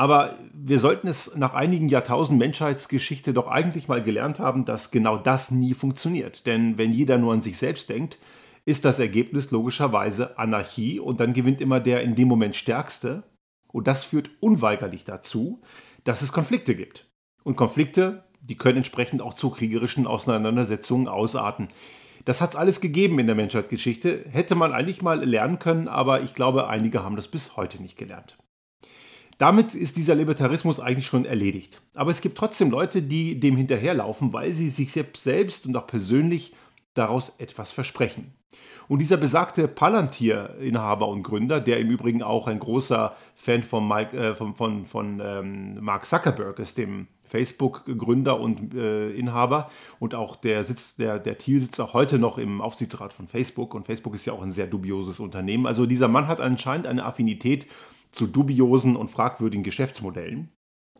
Aber 0.00 0.38
wir 0.54 0.78
sollten 0.78 1.08
es 1.08 1.36
nach 1.36 1.52
einigen 1.52 1.90
Jahrtausend 1.90 2.38
Menschheitsgeschichte 2.38 3.34
doch 3.34 3.48
eigentlich 3.48 3.86
mal 3.86 4.02
gelernt 4.02 4.38
haben, 4.38 4.64
dass 4.64 4.90
genau 4.90 5.18
das 5.18 5.50
nie 5.50 5.74
funktioniert. 5.74 6.46
Denn 6.46 6.78
wenn 6.78 6.90
jeder 6.90 7.18
nur 7.18 7.34
an 7.34 7.42
sich 7.42 7.58
selbst 7.58 7.90
denkt, 7.90 8.18
ist 8.64 8.86
das 8.86 8.98
Ergebnis 8.98 9.50
logischerweise 9.50 10.38
Anarchie 10.38 11.00
und 11.00 11.20
dann 11.20 11.34
gewinnt 11.34 11.60
immer 11.60 11.80
der 11.80 12.02
in 12.02 12.14
dem 12.14 12.28
Moment 12.28 12.56
Stärkste. 12.56 13.24
Und 13.72 13.86
das 13.86 14.04
führt 14.04 14.30
unweigerlich 14.40 15.04
dazu, 15.04 15.60
dass 16.04 16.22
es 16.22 16.32
Konflikte 16.32 16.74
gibt. 16.74 17.06
Und 17.44 17.56
Konflikte, 17.56 18.24
die 18.40 18.56
können 18.56 18.78
entsprechend 18.78 19.22
auch 19.22 19.34
zu 19.34 19.50
kriegerischen 19.50 20.06
Auseinandersetzungen 20.06 21.08
ausarten. 21.08 21.68
Das 22.24 22.40
hat 22.40 22.50
es 22.50 22.56
alles 22.56 22.80
gegeben 22.80 23.18
in 23.18 23.26
der 23.26 23.36
Menschheitsgeschichte. 23.36 24.24
Hätte 24.30 24.54
man 24.54 24.72
eigentlich 24.72 25.02
mal 25.02 25.24
lernen 25.24 25.58
können, 25.58 25.88
aber 25.88 26.22
ich 26.22 26.34
glaube, 26.34 26.68
einige 26.68 27.02
haben 27.02 27.16
das 27.16 27.28
bis 27.28 27.56
heute 27.56 27.80
nicht 27.80 27.96
gelernt. 27.96 28.36
Damit 29.38 29.74
ist 29.74 29.96
dieser 29.96 30.14
Libertarismus 30.14 30.80
eigentlich 30.80 31.06
schon 31.06 31.24
erledigt. 31.24 31.80
Aber 31.94 32.10
es 32.10 32.20
gibt 32.20 32.36
trotzdem 32.36 32.70
Leute, 32.70 33.00
die 33.00 33.40
dem 33.40 33.56
hinterherlaufen, 33.56 34.34
weil 34.34 34.52
sie 34.52 34.68
sich 34.68 34.92
selbst 34.92 35.66
und 35.66 35.76
auch 35.78 35.86
persönlich 35.86 36.54
daraus 36.92 37.32
etwas 37.38 37.72
versprechen. 37.72 38.34
Und 38.86 38.98
dieser 38.98 39.16
besagte 39.16 39.66
Palantir-Inhaber 39.66 41.08
und 41.08 41.22
Gründer, 41.22 41.60
der 41.60 41.78
im 41.78 41.88
Übrigen 41.88 42.22
auch 42.22 42.48
ein 42.48 42.58
großer 42.58 43.16
Fan 43.34 43.62
von, 43.62 43.86
Mike, 43.88 44.16
äh, 44.16 44.34
von, 44.34 44.56
von, 44.56 44.84
von 44.84 45.22
ähm, 45.24 45.80
Mark 45.80 46.04
Zuckerberg 46.04 46.58
ist, 46.58 46.76
dem 46.76 47.06
Facebook-Gründer 47.30 48.40
und 48.40 48.74
äh, 48.74 49.10
Inhaber 49.12 49.70
und 49.98 50.14
auch 50.14 50.36
der 50.36 50.64
sitzt, 50.64 50.98
der, 50.98 51.18
der 51.18 51.38
Thiel 51.38 51.60
sitzt 51.60 51.80
auch 51.80 51.94
heute 51.94 52.18
noch 52.18 52.38
im 52.38 52.60
Aufsichtsrat 52.60 53.12
von 53.12 53.28
Facebook 53.28 53.74
und 53.74 53.86
Facebook 53.86 54.14
ist 54.14 54.26
ja 54.26 54.32
auch 54.32 54.42
ein 54.42 54.52
sehr 54.52 54.66
dubioses 54.66 55.20
Unternehmen. 55.20 55.66
Also 55.66 55.86
dieser 55.86 56.08
Mann 56.08 56.26
hat 56.26 56.40
anscheinend 56.40 56.86
eine 56.86 57.04
Affinität 57.04 57.66
zu 58.10 58.26
dubiosen 58.26 58.96
und 58.96 59.10
fragwürdigen 59.10 59.62
Geschäftsmodellen. 59.62 60.50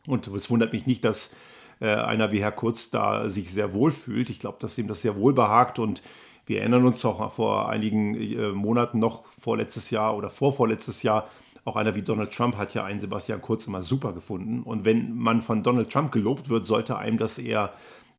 Und 0.07 0.29
es 0.29 0.49
wundert 0.51 0.73
mich 0.73 0.87
nicht, 0.87 1.05
dass 1.05 1.35
äh, 1.81 1.93
einer 1.93 2.33
wie 2.33 2.41
Herr 2.41 2.53
Kurz 2.53 2.91
da 2.91 3.29
sich 3.29 3.51
sehr 3.51 3.75
wohl 3.75 3.91
fühlt. 3.91 4.31
Ich 4.31 4.39
glaube, 4.39 4.59
dass 4.61 4.79
ihm 4.79 4.87
das 4.87 5.03
sehr 5.03 5.17
wohl 5.17 5.33
behagt 5.33 5.79
und 5.79 6.03
wir 6.47 6.61
erinnern 6.61 6.85
uns 6.85 7.05
auch 7.05 7.33
vor 7.33 7.69
einigen 7.69 8.15
äh, 8.15 8.49
Monaten 8.53 8.99
noch, 8.99 9.25
vorletztes 9.39 9.91
Jahr 9.91 10.17
oder 10.17 10.31
vorvorletztes 10.31 11.03
Jahr, 11.03 11.29
auch 11.65 11.77
einer 11.77 11.95
wie 11.95 12.03
Donald 12.03 12.33
Trump 12.33 12.57
hat 12.57 12.75
ja 12.75 12.85
einen 12.85 13.01
Sebastian 13.01 13.43
Kurz 13.43 13.67
immer 13.67 13.83
super 13.83 14.13
gefunden. 14.13 14.63
Und 14.63 14.85
wenn 14.85 15.17
man 15.17 15.41
von 15.41 15.63
Donald 15.63 15.91
Trump 15.91 16.13
gelobt 16.13 16.49
wird, 16.49 16.65
sollte 16.65 16.97
einem 16.97 17.19
das 17.19 17.39
eher 17.39 17.73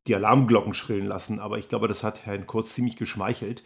die 0.06 0.14
Alarmglocken 0.14 0.74
schrillen 0.74 1.06
lassen. 1.06 1.40
Aber 1.40 1.58
ich 1.58 1.68
glaube, 1.68 1.88
das 1.88 2.04
hat 2.04 2.26
Herrn 2.26 2.46
Kurz 2.46 2.74
ziemlich 2.74 2.96
geschmeichelt. 2.96 3.62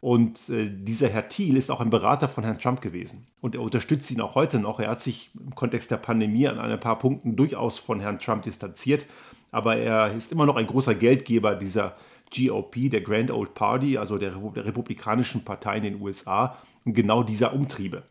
Und 0.00 0.48
äh, 0.48 0.70
dieser 0.70 1.08
Herr 1.08 1.28
Thiel 1.28 1.56
ist 1.56 1.70
auch 1.70 1.80
ein 1.80 1.90
Berater 1.90 2.28
von 2.28 2.44
Herrn 2.44 2.58
Trump 2.58 2.80
gewesen. 2.80 3.26
Und 3.40 3.54
er 3.54 3.62
unterstützt 3.62 4.10
ihn 4.10 4.20
auch 4.20 4.34
heute 4.34 4.60
noch. 4.60 4.78
Er 4.78 4.90
hat 4.90 5.00
sich 5.00 5.30
im 5.38 5.54
Kontext 5.54 5.90
der 5.90 5.96
Pandemie 5.96 6.46
an 6.46 6.58
ein 6.58 6.80
paar 6.80 6.98
Punkten 6.98 7.34
durchaus 7.34 7.78
von 7.78 8.00
Herrn 8.00 8.20
Trump 8.20 8.42
distanziert. 8.42 9.06
Aber 9.50 9.76
er 9.76 10.12
ist 10.12 10.30
immer 10.30 10.46
noch 10.46 10.56
ein 10.56 10.66
großer 10.66 10.94
Geldgeber 10.94 11.56
dieser 11.56 11.96
GOP, 12.34 12.90
der 12.90 13.00
Grand 13.00 13.30
Old 13.30 13.54
Party, 13.54 13.98
also 13.98 14.18
der, 14.18 14.32
der 14.32 14.66
Republikanischen 14.66 15.44
Partei 15.44 15.78
in 15.78 15.82
den 15.82 16.00
USA. 16.00 16.56
Und 16.84 16.92
genau 16.92 17.22
dieser 17.22 17.52
Umtriebe. 17.52 18.04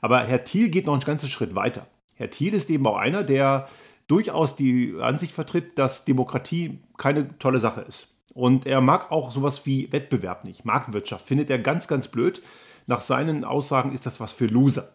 Aber 0.00 0.24
Herr 0.24 0.44
Thiel 0.44 0.68
geht 0.68 0.86
noch 0.86 0.92
einen 0.92 1.02
ganzen 1.02 1.28
Schritt 1.28 1.54
weiter. 1.54 1.86
Herr 2.14 2.30
Thiel 2.30 2.54
ist 2.54 2.70
eben 2.70 2.86
auch 2.86 2.96
einer, 2.96 3.24
der 3.24 3.68
durchaus 4.06 4.56
die 4.56 4.94
Ansicht 5.00 5.32
vertritt, 5.32 5.78
dass 5.78 6.04
Demokratie 6.04 6.78
keine 6.96 7.36
tolle 7.38 7.58
Sache 7.58 7.82
ist. 7.82 8.16
Und 8.32 8.66
er 8.66 8.80
mag 8.80 9.10
auch 9.10 9.32
sowas 9.32 9.66
wie 9.66 9.90
Wettbewerb 9.92 10.44
nicht. 10.44 10.64
Marktwirtschaft 10.64 11.26
findet 11.26 11.50
er 11.50 11.58
ganz, 11.58 11.88
ganz 11.88 12.08
blöd. 12.08 12.42
Nach 12.86 13.00
seinen 13.00 13.44
Aussagen 13.44 13.92
ist 13.92 14.06
das 14.06 14.20
was 14.20 14.32
für 14.32 14.46
Loser. 14.46 14.92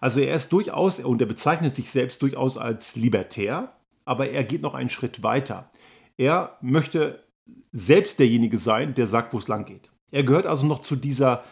Also 0.00 0.20
er 0.20 0.34
ist 0.34 0.52
durchaus, 0.52 1.00
und 1.00 1.20
er 1.20 1.26
bezeichnet 1.26 1.74
sich 1.76 1.90
selbst 1.90 2.22
durchaus 2.22 2.56
als 2.56 2.96
libertär, 2.96 3.72
aber 4.04 4.30
er 4.30 4.44
geht 4.44 4.62
noch 4.62 4.74
einen 4.74 4.88
Schritt 4.88 5.22
weiter. 5.22 5.68
Er 6.16 6.56
möchte 6.60 7.24
selbst 7.72 8.18
derjenige 8.18 8.58
sein, 8.58 8.94
der 8.94 9.06
sagt, 9.06 9.34
wo 9.34 9.38
es 9.38 9.48
lang 9.48 9.64
geht. 9.64 9.90
Er 10.10 10.22
gehört 10.22 10.46
also 10.46 10.66
noch 10.66 10.78
zu 10.78 10.96
dieser 10.96 11.42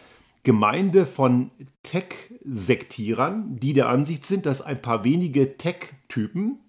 Gemeinde 0.45 1.05
von 1.05 1.49
Tech-Sektierern, 1.83 3.57
die 3.59 3.73
der 3.73 3.89
Ansicht 3.89 4.25
sind, 4.25 4.45
dass 4.45 4.61
ein 4.61 4.79
paar 4.79 5.03
wenige 5.03 5.57
Tech-Typen, 5.57 6.59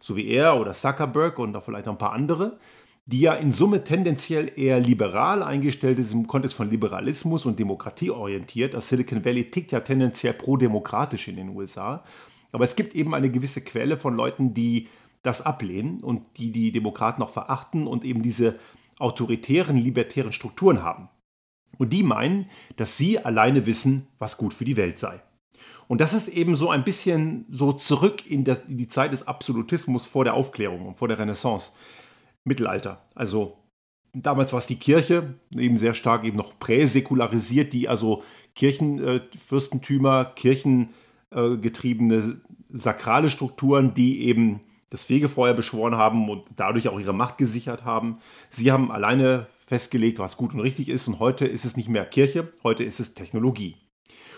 so 0.00 0.16
wie 0.16 0.28
er 0.28 0.58
oder 0.58 0.72
Zuckerberg 0.72 1.38
und 1.40 1.54
auch 1.56 1.64
vielleicht 1.64 1.88
ein 1.88 1.98
paar 1.98 2.12
andere, 2.12 2.58
die 3.06 3.20
ja 3.20 3.34
in 3.34 3.50
Summe 3.50 3.82
tendenziell 3.82 4.52
eher 4.56 4.78
liberal 4.78 5.42
eingestellt 5.42 5.98
ist 5.98 6.12
im 6.12 6.28
Kontext 6.28 6.56
von 6.56 6.70
Liberalismus 6.70 7.44
und 7.44 7.58
Demokratie 7.58 8.10
orientiert. 8.10 8.72
Das 8.72 8.88
Silicon 8.88 9.24
Valley 9.24 9.50
tickt 9.50 9.72
ja 9.72 9.80
tendenziell 9.80 10.34
pro-demokratisch 10.34 11.26
in 11.26 11.36
den 11.36 11.48
USA. 11.50 12.04
Aber 12.52 12.62
es 12.62 12.76
gibt 12.76 12.94
eben 12.94 13.14
eine 13.16 13.30
gewisse 13.30 13.62
Quelle 13.62 13.96
von 13.96 14.14
Leuten, 14.14 14.54
die 14.54 14.86
das 15.24 15.42
ablehnen 15.42 16.04
und 16.04 16.22
die 16.36 16.52
die 16.52 16.70
Demokraten 16.70 17.20
noch 17.20 17.30
verachten 17.30 17.88
und 17.88 18.04
eben 18.04 18.22
diese 18.22 18.60
autoritären, 19.00 19.76
libertären 19.76 20.32
Strukturen 20.32 20.84
haben. 20.84 21.08
Und 21.78 21.92
die 21.92 22.02
meinen, 22.02 22.46
dass 22.76 22.96
sie 22.96 23.18
alleine 23.18 23.66
wissen, 23.66 24.06
was 24.18 24.36
gut 24.36 24.54
für 24.54 24.64
die 24.64 24.76
Welt 24.76 24.98
sei. 24.98 25.20
Und 25.86 26.00
das 26.00 26.14
ist 26.14 26.28
eben 26.28 26.56
so 26.56 26.70
ein 26.70 26.84
bisschen 26.84 27.46
so 27.50 27.72
zurück 27.72 28.28
in, 28.28 28.44
die 28.44 28.88
Zeit 28.88 29.12
des 29.12 29.26
Absolutismus 29.26 30.06
vor 30.06 30.24
der 30.24 30.34
Aufklärung 30.34 30.86
und 30.86 30.96
vor 30.96 31.08
der 31.08 31.18
Renaissance. 31.18 31.72
Mittelalter. 32.44 33.02
Also 33.14 33.56
damals 34.12 34.52
war 34.52 34.58
es 34.58 34.66
die 34.66 34.78
Kirche, 34.78 35.34
eben 35.56 35.78
sehr 35.78 35.94
stark 35.94 36.24
eben 36.24 36.36
noch 36.36 36.58
präsäkularisiert, 36.58 37.72
die 37.72 37.88
also 37.88 38.22
Kirchenfürstentümer, 38.54 40.30
äh, 40.30 40.34
kirchengetriebene 40.34 42.16
äh, 42.16 42.34
sakrale 42.68 43.30
Strukturen, 43.30 43.94
die 43.94 44.26
eben 44.26 44.60
das 44.90 45.04
Fegefeuer 45.04 45.54
beschworen 45.54 45.96
haben 45.96 46.28
und 46.28 46.44
dadurch 46.56 46.88
auch 46.88 47.00
ihre 47.00 47.14
Macht 47.14 47.38
gesichert 47.38 47.84
haben. 47.84 48.18
Sie 48.50 48.70
haben 48.70 48.92
alleine 48.92 49.46
festgelegt, 49.66 50.18
was 50.18 50.36
gut 50.36 50.54
und 50.54 50.60
richtig 50.60 50.88
ist 50.88 51.08
und 51.08 51.18
heute 51.20 51.46
ist 51.46 51.64
es 51.64 51.76
nicht 51.76 51.88
mehr 51.88 52.04
Kirche, 52.04 52.52
heute 52.62 52.84
ist 52.84 53.00
es 53.00 53.14
Technologie. 53.14 53.76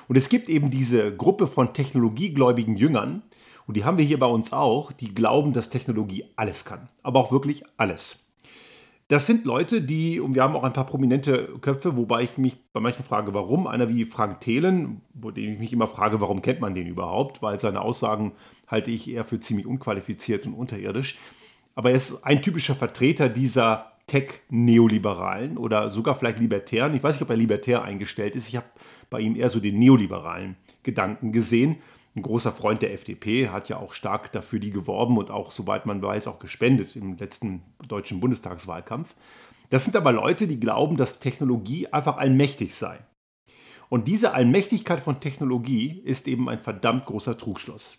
Und 0.08 0.16
es 0.16 0.28
gibt 0.28 0.48
eben 0.48 0.70
diese 0.70 1.14
Gruppe 1.14 1.46
von 1.46 1.74
technologiegläubigen 1.74 2.76
Jüngern, 2.76 3.22
und 3.66 3.76
die 3.76 3.84
haben 3.84 3.98
wir 3.98 4.04
hier 4.04 4.18
bei 4.18 4.26
uns 4.26 4.52
auch, 4.52 4.92
die 4.92 5.14
glauben, 5.14 5.52
dass 5.52 5.70
Technologie 5.70 6.24
alles 6.36 6.64
kann. 6.64 6.88
Aber 7.02 7.20
auch 7.20 7.32
wirklich 7.32 7.64
alles. 7.76 8.26
Das 9.08 9.26
sind 9.26 9.44
Leute, 9.44 9.82
die, 9.82 10.18
und 10.18 10.34
wir 10.34 10.42
haben 10.42 10.56
auch 10.56 10.64
ein 10.64 10.72
paar 10.72 10.86
prominente 10.86 11.54
Köpfe, 11.60 11.96
wobei 11.96 12.22
ich 12.22 12.38
mich 12.38 12.56
bei 12.72 12.80
manchen 12.80 13.04
frage, 13.04 13.34
warum. 13.34 13.66
Einer 13.66 13.88
wie 13.88 14.04
Frank 14.04 14.40
Thelen, 14.40 15.00
wo 15.14 15.30
ich 15.30 15.58
mich 15.58 15.72
immer 15.72 15.86
frage, 15.86 16.20
warum 16.20 16.42
kennt 16.42 16.60
man 16.60 16.74
den 16.74 16.88
überhaupt? 16.88 17.40
Weil 17.42 17.60
seine 17.60 17.82
Aussagen 17.82 18.32
halte 18.68 18.90
ich 18.90 19.08
eher 19.08 19.24
für 19.24 19.38
ziemlich 19.38 19.66
unqualifiziert 19.66 20.46
und 20.46 20.54
unterirdisch. 20.54 21.18
Aber 21.76 21.90
er 21.90 21.96
ist 21.96 22.24
ein 22.24 22.42
typischer 22.42 22.74
Vertreter 22.74 23.28
dieser 23.28 23.92
Tech-Neoliberalen 24.06 25.58
oder 25.58 25.90
sogar 25.90 26.14
vielleicht 26.14 26.38
Libertären. 26.38 26.94
Ich 26.94 27.02
weiß 27.02 27.16
nicht, 27.16 27.22
ob 27.22 27.30
er 27.30 27.36
libertär 27.36 27.82
eingestellt 27.82 28.36
ist. 28.36 28.48
Ich 28.48 28.56
habe 28.56 28.66
bei 29.10 29.20
ihm 29.20 29.36
eher 29.36 29.48
so 29.48 29.60
den 29.60 29.78
neoliberalen 29.78 30.56
Gedanken 30.82 31.32
gesehen 31.32 31.76
ein 32.16 32.22
großer 32.22 32.52
Freund 32.52 32.80
der 32.80 32.94
FDP, 32.94 33.50
hat 33.50 33.68
ja 33.68 33.76
auch 33.76 33.92
stark 33.92 34.32
dafür 34.32 34.58
die 34.58 34.70
geworben 34.70 35.18
und 35.18 35.30
auch, 35.30 35.50
soweit 35.50 35.84
man 35.84 36.02
weiß, 36.02 36.26
auch 36.28 36.38
gespendet 36.38 36.96
im 36.96 37.16
letzten 37.18 37.62
deutschen 37.86 38.20
Bundestagswahlkampf. 38.20 39.14
Das 39.68 39.84
sind 39.84 39.96
aber 39.96 40.12
Leute, 40.12 40.46
die 40.46 40.58
glauben, 40.58 40.96
dass 40.96 41.18
Technologie 41.18 41.88
einfach 41.88 42.16
allmächtig 42.16 42.74
sei. 42.74 42.98
Und 43.88 44.08
diese 44.08 44.32
Allmächtigkeit 44.32 44.98
von 44.98 45.20
Technologie 45.20 46.00
ist 46.04 46.26
eben 46.26 46.48
ein 46.48 46.58
verdammt 46.58 47.04
großer 47.04 47.36
Trugschluss. 47.36 47.98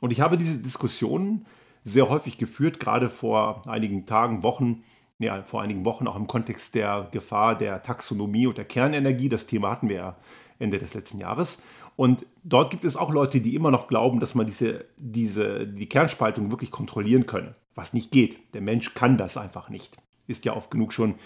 Und 0.00 0.10
ich 0.10 0.20
habe 0.20 0.36
diese 0.36 0.60
Diskussionen 0.60 1.46
sehr 1.84 2.08
häufig 2.08 2.38
geführt, 2.38 2.80
gerade 2.80 3.08
vor 3.08 3.62
einigen 3.68 4.06
Tagen, 4.06 4.42
Wochen, 4.42 4.82
ja, 5.18 5.42
vor 5.44 5.62
einigen 5.62 5.84
Wochen 5.84 6.06
auch 6.06 6.16
im 6.16 6.26
Kontext 6.26 6.74
der 6.74 7.08
Gefahr 7.10 7.56
der 7.56 7.82
Taxonomie 7.82 8.46
und 8.46 8.58
der 8.58 8.64
Kernenergie. 8.64 9.28
Das 9.28 9.46
Thema 9.46 9.70
hatten 9.70 9.88
wir 9.88 9.96
ja 9.96 10.16
Ende 10.58 10.78
des 10.78 10.94
letzten 10.94 11.18
Jahres. 11.18 11.62
Und 11.96 12.24
dort 12.42 12.70
gibt 12.70 12.84
es 12.84 12.96
auch 12.96 13.10
Leute, 13.10 13.40
die 13.40 13.54
immer 13.54 13.70
noch 13.70 13.88
glauben, 13.88 14.20
dass 14.20 14.34
man 14.34 14.46
diese, 14.46 14.86
diese, 14.96 15.66
die 15.66 15.88
Kernspaltung 15.88 16.50
wirklich 16.50 16.70
kontrollieren 16.70 17.26
könne, 17.26 17.54
was 17.74 17.92
nicht 17.92 18.10
geht. 18.10 18.38
Der 18.54 18.62
Mensch 18.62 18.94
kann 18.94 19.18
das 19.18 19.36
einfach 19.36 19.68
nicht. 19.68 19.98
Ist 20.26 20.44
ja 20.44 20.56
oft 20.56 20.70
genug 20.70 20.92
schon, 20.92 21.16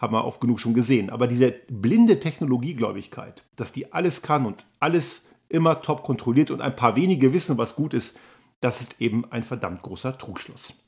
haben 0.00 0.14
wir 0.14 0.24
oft 0.24 0.40
genug 0.40 0.60
schon 0.60 0.74
gesehen. 0.74 1.10
Aber 1.10 1.26
diese 1.26 1.54
blinde 1.68 2.20
Technologiegläubigkeit, 2.20 3.44
dass 3.56 3.72
die 3.72 3.92
alles 3.92 4.22
kann 4.22 4.46
und 4.46 4.64
alles 4.80 5.26
immer 5.48 5.82
top 5.82 6.02
kontrolliert 6.02 6.50
und 6.50 6.60
ein 6.60 6.74
paar 6.74 6.96
wenige 6.96 7.32
wissen, 7.32 7.58
was 7.58 7.76
gut 7.76 7.92
ist, 7.94 8.18
das 8.60 8.80
ist 8.80 9.00
eben 9.00 9.30
ein 9.30 9.42
verdammt 9.42 9.82
großer 9.82 10.16
Trugschluss. 10.16 10.83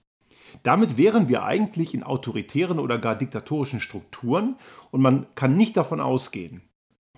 Damit 0.62 0.96
wären 0.96 1.28
wir 1.28 1.44
eigentlich 1.44 1.94
in 1.94 2.02
autoritären 2.02 2.78
oder 2.78 2.98
gar 2.98 3.16
diktatorischen 3.16 3.80
Strukturen 3.80 4.56
und 4.90 5.00
man 5.00 5.26
kann 5.34 5.56
nicht 5.56 5.76
davon 5.76 6.00
ausgehen, 6.00 6.62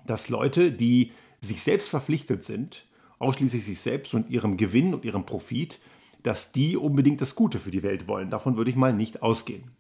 dass 0.06 0.28
Leute, 0.28 0.72
die 0.72 1.12
sich 1.40 1.62
selbst 1.62 1.88
verpflichtet 1.88 2.44
sind, 2.44 2.86
ausschließlich 3.18 3.64
sich 3.64 3.80
selbst 3.80 4.14
und 4.14 4.30
ihrem 4.30 4.56
Gewinn 4.56 4.94
und 4.94 5.04
ihrem 5.04 5.26
Profit, 5.26 5.80
dass 6.22 6.52
die 6.52 6.76
unbedingt 6.76 7.20
das 7.20 7.34
Gute 7.34 7.60
für 7.60 7.70
die 7.70 7.82
Welt 7.82 8.08
wollen. 8.08 8.30
Davon 8.30 8.56
würde 8.56 8.70
ich 8.70 8.76
mal 8.76 8.92
nicht 8.92 9.22
ausgehen. 9.22 9.77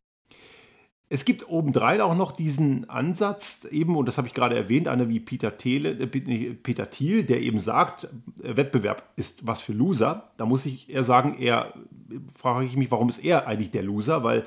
Es 1.10 1.24
gibt 1.24 1.48
obendrein 1.48 2.02
auch 2.02 2.14
noch 2.14 2.32
diesen 2.32 2.88
Ansatz, 2.90 3.66
eben, 3.70 3.96
und 3.96 4.06
das 4.06 4.18
habe 4.18 4.28
ich 4.28 4.34
gerade 4.34 4.56
erwähnt, 4.56 4.88
einer 4.88 5.08
wie 5.08 5.20
Peter, 5.20 5.56
Thiele, 5.56 5.90
äh, 5.90 6.06
Peter 6.06 6.90
Thiel, 6.90 7.24
der 7.24 7.40
eben 7.40 7.60
sagt, 7.60 8.08
äh, 8.42 8.56
Wettbewerb 8.56 9.02
ist 9.16 9.46
was 9.46 9.62
für 9.62 9.72
Loser. 9.72 10.30
Da 10.36 10.44
muss 10.44 10.66
ich 10.66 10.90
eher 10.90 11.04
sagen, 11.04 11.38
eher 11.38 11.72
frage 12.36 12.66
ich 12.66 12.76
mich, 12.76 12.90
warum 12.90 13.08
ist 13.08 13.24
er 13.24 13.46
eigentlich 13.46 13.70
der 13.70 13.82
Loser? 13.82 14.22
Weil 14.22 14.44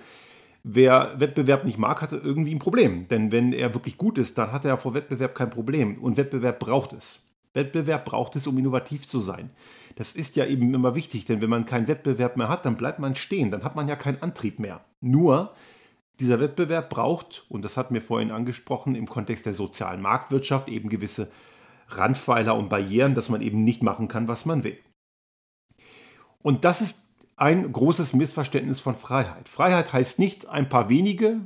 wer 0.64 1.20
Wettbewerb 1.20 1.66
nicht 1.66 1.80
mag, 1.80 2.02
hat 2.02 2.12
irgendwie 2.12 2.54
ein 2.54 2.60
Problem. 2.60 3.08
Denn 3.08 3.32
wenn 3.32 3.54
er 3.54 3.74
wirklich 3.74 3.98
gut 3.98 4.20
ist, 4.20 4.38
dann 4.38 4.52
hat 4.52 4.64
er 4.64 4.78
vor 4.78 4.94
Wettbewerb 4.94 5.34
kein 5.34 5.50
Problem. 5.50 5.98
Und 5.98 6.18
Wettbewerb 6.18 6.60
braucht 6.60 6.94
es. 6.94 7.24
Wettbewerb 7.54 8.06
braucht 8.06 8.36
es, 8.36 8.46
um 8.46 8.58
innovativ 8.58 9.08
zu 9.08 9.20
sein. 9.20 9.50
Das 9.96 10.14
ist 10.14 10.36
ja 10.36 10.46
eben 10.46 10.74
immer 10.74 10.96
wichtig, 10.96 11.26
denn 11.26 11.42
wenn 11.42 11.50
man 11.50 11.66
keinen 11.66 11.88
Wettbewerb 11.88 12.38
mehr 12.38 12.50
hat, 12.50 12.66
dann 12.66 12.78
bleibt 12.78 13.00
man 13.00 13.16
stehen, 13.16 13.52
dann 13.52 13.64
hat 13.64 13.76
man 13.76 13.88
ja 13.88 13.96
keinen 13.96 14.22
Antrieb 14.22 14.58
mehr. 14.60 14.82
Nur, 15.02 15.54
dieser 16.22 16.40
Wettbewerb 16.40 16.90
braucht, 16.90 17.46
und 17.50 17.64
das 17.66 17.78
hatten 17.78 17.94
wir 17.94 18.02
vorhin 18.02 18.32
angesprochen, 18.32 18.96
im 18.96 19.08
Kontext 19.08 19.46
der 19.46 19.54
sozialen 19.54 20.02
Marktwirtschaft 20.02 20.70
eben 20.70 20.90
gewisse 20.90 21.32
Randpfeiler 21.90 22.56
und 22.56 22.70
Barrieren, 22.70 23.16
dass 23.16 23.30
man 23.30 23.42
eben 23.42 23.64
nicht 23.64 23.84
machen 23.84 24.08
kann, 24.08 24.28
was 24.28 24.46
man 24.46 24.64
will. 24.64 24.78
Und 26.42 26.64
das 26.64 26.82
ist 26.82 27.10
ein 27.36 27.72
großes 27.72 28.14
Missverständnis 28.14 28.80
von 28.80 28.96
Freiheit. 28.96 29.50
Freiheit 29.50 29.94
heißt 29.94 30.20
nicht 30.20 30.48
ein 30.48 30.70
paar 30.70 30.90
wenige 30.90 31.42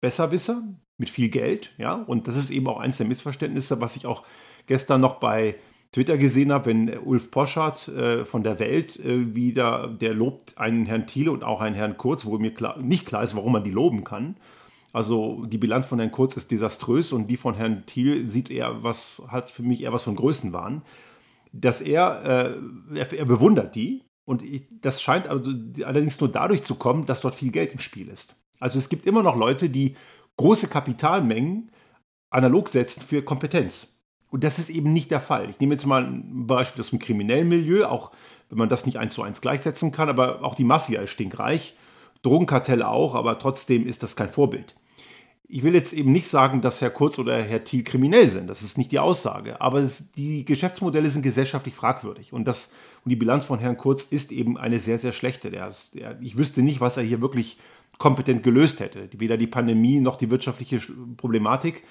Besserwisser 0.00 0.62
mit 0.96 1.10
viel 1.10 1.28
Geld, 1.28 1.72
ja, 1.76 1.94
und 1.94 2.28
das 2.28 2.36
ist 2.36 2.50
eben 2.50 2.68
auch 2.68 2.78
eines 2.78 2.98
der 2.98 3.06
Missverständnisse, 3.06 3.80
was 3.80 3.96
ich 3.96 4.06
auch 4.06 4.24
gestern 4.66 5.00
noch 5.00 5.14
bei 5.14 5.56
Twitter 5.92 6.18
gesehen 6.18 6.52
habe, 6.52 6.66
wenn 6.66 6.98
Ulf 6.98 7.30
Poschardt 7.30 7.88
äh, 7.88 8.24
von 8.24 8.44
der 8.44 8.58
Welt 8.60 8.98
äh, 9.00 9.34
wieder, 9.34 9.88
der 9.88 10.14
lobt 10.14 10.56
einen 10.56 10.86
Herrn 10.86 11.06
Thiele 11.06 11.32
und 11.32 11.42
auch 11.42 11.60
einen 11.60 11.74
Herrn 11.74 11.96
Kurz, 11.96 12.26
wo 12.26 12.38
mir 12.38 12.54
klar, 12.54 12.78
nicht 12.78 13.06
klar 13.06 13.24
ist, 13.24 13.34
warum 13.34 13.52
man 13.52 13.64
die 13.64 13.72
loben 13.72 14.04
kann. 14.04 14.36
Also 14.92 15.44
die 15.46 15.58
Bilanz 15.58 15.86
von 15.86 15.98
Herrn 15.98 16.12
Kurz 16.12 16.36
ist 16.36 16.50
desaströs 16.50 17.12
und 17.12 17.26
die 17.26 17.36
von 17.36 17.54
Herrn 17.54 17.86
Thiel 17.86 18.28
sieht 18.28 18.50
eher 18.50 18.82
was, 18.84 19.22
hat 19.28 19.50
für 19.50 19.62
mich 19.62 19.82
eher 19.82 19.92
was 19.92 20.04
von 20.04 20.16
Größenwahn. 20.16 20.82
Dass 21.52 21.80
er, 21.80 22.54
äh, 22.94 22.98
er, 22.98 23.12
er, 23.12 23.24
bewundert 23.24 23.74
die 23.74 24.04
und 24.24 24.44
das 24.82 25.02
scheint 25.02 25.26
also 25.26 25.50
allerdings 25.84 26.20
nur 26.20 26.30
dadurch 26.30 26.62
zu 26.62 26.76
kommen, 26.76 27.04
dass 27.06 27.20
dort 27.20 27.34
viel 27.34 27.50
Geld 27.50 27.72
im 27.72 27.80
Spiel 27.80 28.08
ist. 28.08 28.36
Also 28.60 28.78
es 28.78 28.88
gibt 28.88 29.06
immer 29.06 29.24
noch 29.24 29.34
Leute, 29.34 29.68
die 29.68 29.96
große 30.36 30.68
Kapitalmengen 30.68 31.72
analog 32.30 32.68
setzen 32.68 33.02
für 33.02 33.22
Kompetenz. 33.22 33.99
Und 34.30 34.44
das 34.44 34.58
ist 34.58 34.70
eben 34.70 34.92
nicht 34.92 35.10
der 35.10 35.20
Fall. 35.20 35.50
Ich 35.50 35.60
nehme 35.60 35.74
jetzt 35.74 35.86
mal 35.86 36.04
ein 36.04 36.46
Beispiel 36.46 36.80
aus 36.80 36.90
dem 36.90 36.98
kriminellen 36.98 37.48
Milieu, 37.48 37.86
auch 37.86 38.12
wenn 38.48 38.58
man 38.58 38.68
das 38.68 38.86
nicht 38.86 38.98
eins 38.98 39.14
zu 39.14 39.22
eins 39.22 39.40
gleichsetzen 39.40 39.92
kann, 39.92 40.08
aber 40.08 40.42
auch 40.44 40.54
die 40.54 40.64
Mafia 40.64 41.02
ist 41.02 41.10
stinkreich, 41.10 41.74
Drogenkartelle 42.22 42.86
auch, 42.86 43.14
aber 43.14 43.38
trotzdem 43.38 43.86
ist 43.86 44.02
das 44.02 44.16
kein 44.16 44.30
Vorbild. 44.30 44.74
Ich 45.52 45.64
will 45.64 45.74
jetzt 45.74 45.92
eben 45.92 46.12
nicht 46.12 46.28
sagen, 46.28 46.60
dass 46.60 46.80
Herr 46.80 46.90
Kurz 46.90 47.18
oder 47.18 47.42
Herr 47.42 47.64
Thiel 47.64 47.82
kriminell 47.82 48.28
sind. 48.28 48.46
Das 48.46 48.62
ist 48.62 48.78
nicht 48.78 48.92
die 48.92 49.00
Aussage. 49.00 49.60
Aber 49.60 49.80
es, 49.80 50.12
die 50.12 50.44
Geschäftsmodelle 50.44 51.10
sind 51.10 51.22
gesellschaftlich 51.22 51.74
fragwürdig. 51.74 52.32
Und, 52.32 52.44
das, 52.44 52.72
und 53.04 53.10
die 53.10 53.16
Bilanz 53.16 53.46
von 53.46 53.58
Herrn 53.58 53.76
Kurz 53.76 54.04
ist 54.04 54.30
eben 54.30 54.56
eine 54.56 54.78
sehr, 54.78 54.98
sehr 54.98 55.10
schlechte. 55.10 55.50
Der, 55.50 55.72
der, 55.94 56.20
ich 56.20 56.38
wüsste 56.38 56.62
nicht, 56.62 56.80
was 56.80 56.98
er 56.98 57.02
hier 57.02 57.20
wirklich 57.20 57.58
kompetent 57.98 58.44
gelöst 58.44 58.78
hätte. 58.78 59.08
Weder 59.16 59.36
die 59.36 59.48
Pandemie 59.48 60.00
noch 60.00 60.18
die 60.18 60.30
wirtschaftliche 60.30 60.80
Problematik. 61.16 61.82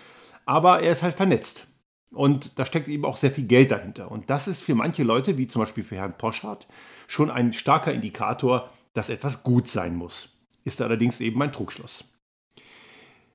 Aber 0.45 0.81
er 0.81 0.93
ist 0.93 1.03
halt 1.03 1.15
vernetzt. 1.15 1.67
Und 2.11 2.57
da 2.57 2.65
steckt 2.65 2.87
eben 2.87 3.05
auch 3.05 3.17
sehr 3.17 3.31
viel 3.31 3.45
Geld 3.45 3.71
dahinter. 3.71 4.11
Und 4.11 4.29
das 4.29 4.47
ist 4.47 4.61
für 4.61 4.75
manche 4.75 5.03
Leute, 5.03 5.37
wie 5.37 5.47
zum 5.47 5.61
Beispiel 5.61 5.83
für 5.83 5.95
Herrn 5.95 6.17
Poschardt, 6.17 6.67
schon 7.07 7.29
ein 7.29 7.53
starker 7.53 7.93
Indikator, 7.93 8.69
dass 8.93 9.09
etwas 9.09 9.43
gut 9.43 9.67
sein 9.67 9.95
muss. 9.95 10.37
Ist 10.63 10.81
allerdings 10.81 11.21
eben 11.21 11.41
ein 11.41 11.51
Trugschluss. 11.53 12.13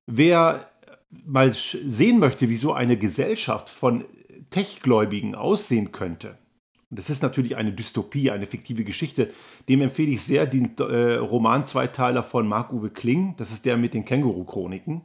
Wer 0.07 0.69
mal 1.25 1.53
sehen 1.53 2.19
möchte, 2.19 2.49
wie 2.49 2.57
so 2.57 2.73
eine 2.73 2.97
Gesellschaft 2.97 3.69
von 3.69 4.05
Techgläubigen 4.51 5.35
aussehen 5.35 5.93
könnte, 5.93 6.37
und 6.95 6.99
das 6.99 7.11
ist 7.11 7.23
natürlich 7.23 7.57
eine 7.57 7.73
Dystopie, 7.73 8.31
eine 8.31 8.47
fiktive 8.47 8.85
Geschichte, 8.85 9.33
dem 9.69 9.81
empfehle 9.81 10.13
ich 10.13 10.23
sehr 10.23 10.47
den 10.47 10.77
äh, 10.79 11.15
Roman-Zweiteiler 11.15 12.23
von 12.23 12.47
Marc-Uwe 12.47 12.91
Kling, 12.91 13.35
das 13.37 13.51
ist 13.51 13.65
der 13.65 13.77
mit 13.77 13.95
den 13.95 14.05
Känguru-Chroniken. 14.05 15.03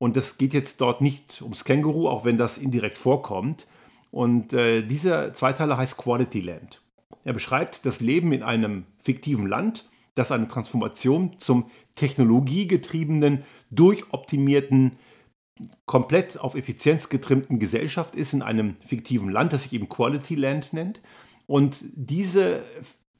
Und 0.00 0.16
das 0.16 0.38
geht 0.38 0.54
jetzt 0.54 0.80
dort 0.80 1.02
nicht 1.02 1.42
ums 1.42 1.64
Känguru, 1.64 2.08
auch 2.08 2.24
wenn 2.24 2.38
das 2.38 2.56
indirekt 2.56 2.96
vorkommt. 2.96 3.66
Und 4.10 4.54
äh, 4.54 4.80
dieser 4.80 5.34
Zweiteiler 5.34 5.76
heißt 5.76 5.98
Quality 5.98 6.40
Land. 6.40 6.80
Er 7.22 7.34
beschreibt 7.34 7.84
das 7.84 8.00
Leben 8.00 8.32
in 8.32 8.42
einem 8.42 8.86
fiktiven 8.98 9.46
Land, 9.46 9.90
das 10.14 10.32
eine 10.32 10.48
Transformation 10.48 11.38
zum 11.38 11.66
technologiegetriebenen, 11.96 13.44
durchoptimierten, 13.70 14.92
komplett 15.84 16.40
auf 16.40 16.54
Effizienz 16.54 17.10
getrimmten 17.10 17.58
Gesellschaft 17.58 18.14
ist 18.14 18.32
in 18.32 18.40
einem 18.40 18.76
fiktiven 18.80 19.28
Land, 19.28 19.52
das 19.52 19.64
sich 19.64 19.74
eben 19.74 19.90
Quality 19.90 20.34
Land 20.34 20.72
nennt. 20.72 21.02
Und 21.46 21.84
diese 21.94 22.62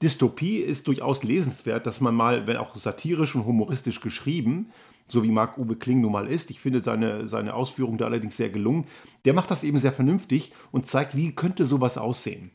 Dystopie 0.02 0.60
ist 0.60 0.88
durchaus 0.88 1.24
lesenswert, 1.24 1.84
dass 1.84 2.00
man 2.00 2.14
mal, 2.14 2.46
wenn 2.46 2.56
auch 2.56 2.74
satirisch 2.74 3.34
und 3.34 3.44
humoristisch 3.44 4.00
geschrieben, 4.00 4.72
so 5.10 5.22
wie 5.22 5.30
Marc-Uwe 5.30 5.76
Kling 5.76 6.00
nun 6.00 6.12
mal 6.12 6.26
ist. 6.26 6.50
Ich 6.50 6.60
finde 6.60 6.82
seine, 6.82 7.26
seine 7.26 7.54
Ausführung 7.54 7.98
da 7.98 8.06
allerdings 8.06 8.36
sehr 8.36 8.50
gelungen. 8.50 8.86
Der 9.24 9.34
macht 9.34 9.50
das 9.50 9.64
eben 9.64 9.78
sehr 9.78 9.92
vernünftig 9.92 10.52
und 10.70 10.86
zeigt, 10.86 11.16
wie 11.16 11.34
könnte 11.34 11.66
sowas 11.66 11.98
aussehen. 11.98 12.50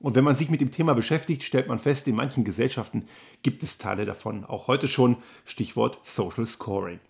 Und 0.00 0.14
wenn 0.14 0.24
man 0.24 0.36
sich 0.36 0.50
mit 0.50 0.60
dem 0.60 0.70
Thema 0.70 0.94
beschäftigt, 0.94 1.42
stellt 1.42 1.66
man 1.66 1.78
fest, 1.78 2.06
in 2.06 2.14
manchen 2.14 2.44
Gesellschaften 2.44 3.04
gibt 3.42 3.62
es 3.62 3.78
Teile 3.78 4.06
davon. 4.06 4.44
Auch 4.44 4.68
heute 4.68 4.86
schon 4.86 5.16
Stichwort 5.44 5.98
Social 6.02 6.46
Scoring. 6.46 7.00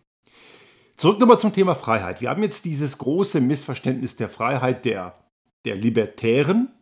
Zurück 0.96 1.20
nochmal 1.20 1.38
zum 1.38 1.52
Thema 1.52 1.74
Freiheit. 1.74 2.20
Wir 2.20 2.30
haben 2.30 2.42
jetzt 2.42 2.64
dieses 2.64 2.98
große 2.98 3.40
Missverständnis 3.40 4.16
der 4.16 4.28
Freiheit 4.28 4.84
der, 4.84 5.14
der 5.64 5.76
Libertären, 5.76 6.72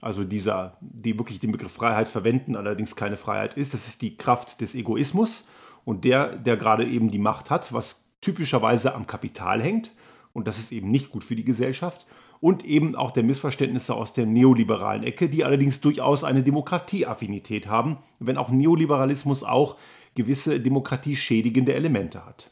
also 0.00 0.24
dieser, 0.24 0.78
die 0.80 1.18
wirklich 1.18 1.40
den 1.40 1.52
Begriff 1.52 1.72
Freiheit 1.72 2.08
verwenden, 2.08 2.56
allerdings 2.56 2.96
keine 2.96 3.16
Freiheit 3.16 3.54
ist. 3.54 3.74
Das 3.74 3.86
ist 3.86 4.02
die 4.02 4.16
Kraft 4.16 4.60
des 4.60 4.74
Egoismus. 4.74 5.48
Und 5.84 6.04
der, 6.04 6.36
der 6.36 6.56
gerade 6.56 6.86
eben 6.86 7.10
die 7.10 7.18
Macht 7.18 7.50
hat, 7.50 7.72
was 7.72 8.04
typischerweise 8.20 8.94
am 8.94 9.06
Kapital 9.06 9.62
hängt, 9.62 9.92
und 10.32 10.46
das 10.46 10.58
ist 10.58 10.72
eben 10.72 10.90
nicht 10.90 11.10
gut 11.10 11.24
für 11.24 11.36
die 11.36 11.44
Gesellschaft, 11.44 12.06
und 12.40 12.64
eben 12.64 12.94
auch 12.94 13.10
der 13.10 13.22
Missverständnisse 13.22 13.94
aus 13.94 14.12
der 14.12 14.26
neoliberalen 14.26 15.02
Ecke, 15.02 15.28
die 15.28 15.44
allerdings 15.44 15.80
durchaus 15.80 16.24
eine 16.24 16.42
Demokratieaffinität 16.42 17.66
haben, 17.68 17.98
wenn 18.18 18.38
auch 18.38 18.50
Neoliberalismus 18.50 19.44
auch 19.44 19.76
gewisse 20.14 20.58
demokratieschädigende 20.60 21.74
Elemente 21.74 22.24
hat. 22.24 22.50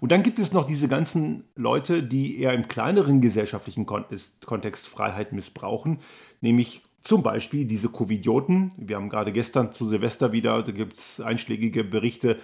Und 0.00 0.10
dann 0.10 0.24
gibt 0.24 0.38
es 0.40 0.52
noch 0.52 0.64
diese 0.64 0.88
ganzen 0.88 1.44
Leute, 1.54 2.02
die 2.02 2.40
eher 2.40 2.54
im 2.54 2.66
kleineren 2.66 3.20
gesellschaftlichen 3.20 3.86
Kontext 3.86 4.88
Freiheit 4.88 5.32
missbrauchen, 5.32 6.00
nämlich 6.40 6.82
zum 7.02 7.22
Beispiel 7.22 7.64
diese 7.64 7.88
Covidioten. 7.88 8.72
Wir 8.76 8.96
haben 8.96 9.08
gerade 9.08 9.32
gestern 9.32 9.72
zu 9.72 9.86
Silvester 9.86 10.32
wieder, 10.32 10.62
da 10.62 10.72
gibt 10.72 10.96
es 10.96 11.20
einschlägige 11.20 11.84
Berichte. 11.84 12.38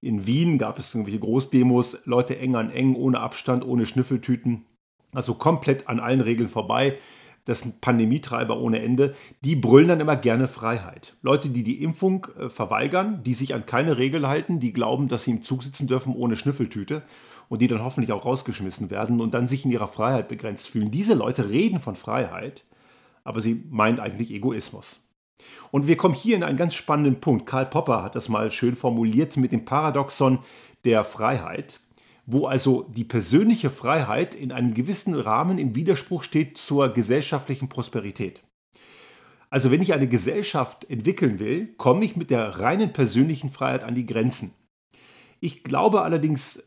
In 0.00 0.26
Wien 0.26 0.58
gab 0.58 0.78
es 0.78 0.94
irgendwelche 0.94 1.20
Großdemos, 1.20 1.98
Leute 2.04 2.38
eng 2.38 2.56
an 2.56 2.70
eng, 2.70 2.96
ohne 2.96 3.20
Abstand, 3.20 3.64
ohne 3.64 3.86
Schnüffeltüten. 3.86 4.64
Also 5.12 5.34
komplett 5.34 5.88
an 5.88 6.00
allen 6.00 6.20
Regeln 6.20 6.48
vorbei. 6.48 6.96
Das 7.44 7.60
sind 7.60 7.80
Pandemietreiber 7.80 8.58
ohne 8.58 8.80
Ende. 8.80 9.14
Die 9.40 9.56
brüllen 9.56 9.88
dann 9.88 10.00
immer 10.00 10.16
gerne 10.16 10.46
Freiheit. 10.46 11.16
Leute, 11.22 11.48
die 11.48 11.62
die 11.62 11.82
Impfung 11.82 12.26
äh, 12.38 12.48
verweigern, 12.48 13.22
die 13.24 13.34
sich 13.34 13.54
an 13.54 13.66
keine 13.66 13.98
Regel 13.98 14.26
halten, 14.26 14.60
die 14.60 14.72
glauben, 14.72 15.08
dass 15.08 15.24
sie 15.24 15.32
im 15.32 15.42
Zug 15.42 15.62
sitzen 15.62 15.86
dürfen 15.86 16.14
ohne 16.14 16.36
Schnüffeltüte 16.36 17.02
und 17.48 17.60
die 17.60 17.66
dann 17.66 17.82
hoffentlich 17.82 18.12
auch 18.12 18.24
rausgeschmissen 18.24 18.90
werden 18.90 19.20
und 19.20 19.34
dann 19.34 19.48
sich 19.48 19.64
in 19.64 19.70
ihrer 19.70 19.88
Freiheit 19.88 20.28
begrenzt 20.28 20.68
fühlen. 20.68 20.90
Diese 20.90 21.14
Leute 21.14 21.48
reden 21.48 21.80
von 21.80 21.96
Freiheit 21.96 22.64
aber 23.24 23.40
sie 23.40 23.64
meint 23.70 24.00
eigentlich 24.00 24.32
Egoismus. 24.32 25.10
Und 25.70 25.86
wir 25.86 25.96
kommen 25.96 26.14
hier 26.14 26.36
in 26.36 26.42
einen 26.42 26.58
ganz 26.58 26.74
spannenden 26.74 27.20
Punkt. 27.20 27.46
Karl 27.46 27.66
Popper 27.66 28.02
hat 28.02 28.14
das 28.14 28.28
mal 28.28 28.50
schön 28.50 28.74
formuliert 28.74 29.36
mit 29.36 29.52
dem 29.52 29.64
Paradoxon 29.64 30.40
der 30.84 31.04
Freiheit, 31.04 31.80
wo 32.26 32.46
also 32.46 32.86
die 32.90 33.04
persönliche 33.04 33.70
Freiheit 33.70 34.34
in 34.34 34.52
einem 34.52 34.74
gewissen 34.74 35.14
Rahmen 35.14 35.58
im 35.58 35.74
Widerspruch 35.74 36.22
steht 36.22 36.58
zur 36.58 36.92
gesellschaftlichen 36.92 37.68
Prosperität. 37.68 38.42
Also 39.50 39.70
wenn 39.70 39.82
ich 39.82 39.92
eine 39.92 40.08
Gesellschaft 40.08 40.88
entwickeln 40.88 41.40
will, 41.40 41.74
komme 41.76 42.04
ich 42.04 42.16
mit 42.16 42.30
der 42.30 42.60
reinen 42.60 42.92
persönlichen 42.92 43.50
Freiheit 43.50 43.82
an 43.82 43.96
die 43.96 44.06
Grenzen. 44.06 44.54
Ich 45.40 45.64
glaube 45.64 46.02
allerdings, 46.02 46.62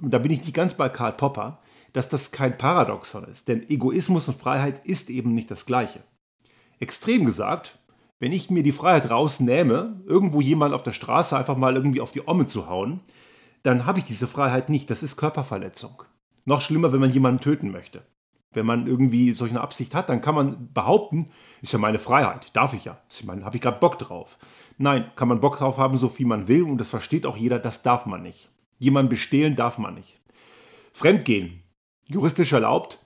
und 0.00 0.12
da 0.12 0.18
bin 0.18 0.32
ich 0.32 0.40
nicht 0.40 0.54
ganz 0.54 0.74
bei 0.74 0.88
Karl 0.90 1.12
Popper, 1.12 1.60
dass 1.96 2.10
das 2.10 2.30
kein 2.30 2.58
Paradoxon 2.58 3.24
ist, 3.24 3.48
denn 3.48 3.66
Egoismus 3.70 4.28
und 4.28 4.36
Freiheit 4.36 4.84
ist 4.84 5.08
eben 5.08 5.32
nicht 5.32 5.50
das 5.50 5.64
gleiche. 5.64 6.00
Extrem 6.78 7.24
gesagt, 7.24 7.78
wenn 8.18 8.32
ich 8.32 8.50
mir 8.50 8.62
die 8.62 8.72
Freiheit 8.72 9.10
rausnehme, 9.10 10.02
irgendwo 10.04 10.42
jemand 10.42 10.74
auf 10.74 10.82
der 10.82 10.92
Straße 10.92 11.34
einfach 11.34 11.56
mal 11.56 11.74
irgendwie 11.74 12.02
auf 12.02 12.10
die 12.10 12.28
Omme 12.28 12.44
zu 12.44 12.68
hauen, 12.68 13.00
dann 13.62 13.86
habe 13.86 13.98
ich 13.98 14.04
diese 14.04 14.26
Freiheit 14.26 14.68
nicht. 14.68 14.90
Das 14.90 15.02
ist 15.02 15.16
Körperverletzung. 15.16 16.02
Noch 16.44 16.60
schlimmer, 16.60 16.92
wenn 16.92 17.00
man 17.00 17.10
jemanden 17.10 17.40
töten 17.40 17.70
möchte. 17.70 18.02
Wenn 18.52 18.66
man 18.66 18.86
irgendwie 18.86 19.32
solch 19.32 19.52
eine 19.52 19.62
Absicht 19.62 19.94
hat, 19.94 20.10
dann 20.10 20.20
kann 20.20 20.34
man 20.34 20.72
behaupten, 20.74 21.30
ist 21.62 21.72
ja 21.72 21.78
meine 21.78 21.98
Freiheit, 21.98 22.54
darf 22.54 22.74
ich 22.74 22.84
ja. 22.84 22.98
Ich 23.08 23.24
meine, 23.24 23.46
habe 23.46 23.56
ich 23.56 23.62
gerade 23.62 23.80
Bock 23.80 23.98
drauf. 23.98 24.36
Nein, 24.76 25.10
kann 25.16 25.28
man 25.28 25.40
Bock 25.40 25.56
drauf 25.56 25.78
haben, 25.78 25.96
so 25.96 26.10
viel 26.10 26.26
man 26.26 26.46
will 26.46 26.64
und 26.64 26.76
das 26.76 26.90
versteht 26.90 27.24
auch 27.24 27.38
jeder, 27.38 27.58
das 27.58 27.82
darf 27.82 28.04
man 28.04 28.22
nicht. 28.22 28.50
Jemanden 28.78 29.08
bestehlen 29.08 29.56
darf 29.56 29.78
man 29.78 29.94
nicht. 29.94 30.20
Fremdgehen, 30.92 31.62
juristisch 32.06 32.52
erlaubt, 32.52 33.04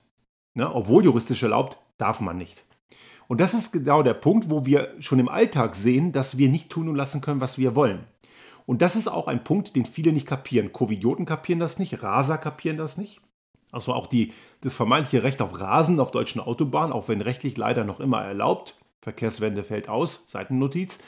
ne, 0.55 0.73
obwohl 0.73 1.05
juristisch 1.05 1.43
erlaubt, 1.43 1.79
darf 1.99 2.21
man 2.21 2.37
nicht. 2.37 2.65
Und 3.29 3.41
das 3.41 3.55
ist 3.55 3.73
genau 3.73 4.03
der 4.03 4.15
Punkt, 4.15 4.51
wo 4.51 4.67
wir 4.67 4.93
schon 4.99 5.21
im 5.21 5.29
Alltag 5.29 5.77
sehen, 5.77 6.13
dass 6.13 6.37
wir 6.37 6.49
nicht 6.49 6.71
tun 6.71 6.89
und 6.89 6.97
lassen 6.97 7.21
können, 7.21 7.41
was 7.41 7.59
wir 7.59 7.77
wollen. 7.77 8.05
Und 8.67 8.83
das 8.83 8.97
ist 8.97 9.09
auch 9.09 9.29
ein 9.29 9.45
Punkt, 9.45 9.77
den 9.77 9.87
viele 9.87 10.13
nicht 10.13 10.27
kapieren. 10.27 10.73
Covidioten 10.73 11.27
kapieren 11.27 11.61
das 11.61 11.79
nicht, 11.79 12.03
Raser 12.03 12.39
kapieren 12.39 12.77
das 12.77 12.97
nicht. 12.97 13.21
Also 13.73 13.93
auch 13.95 14.07
die, 14.07 14.33
das 14.63 14.75
vermeintliche 14.75 15.23
Recht 15.23 15.43
auf 15.43 15.61
Rasen 15.61 16.01
auf 16.01 16.11
deutschen 16.11 16.41
Autobahnen, 16.41 16.93
auch 16.93 17.09
wenn 17.09 17.21
rechtlich 17.21 17.57
leider 17.57 17.85
noch 17.85 18.01
immer 18.01 18.23
erlaubt, 18.23 18.77
Verkehrswende 19.01 19.65
fällt 19.65 19.89
aus, 19.89 20.25
Seitennotiz, 20.27 20.99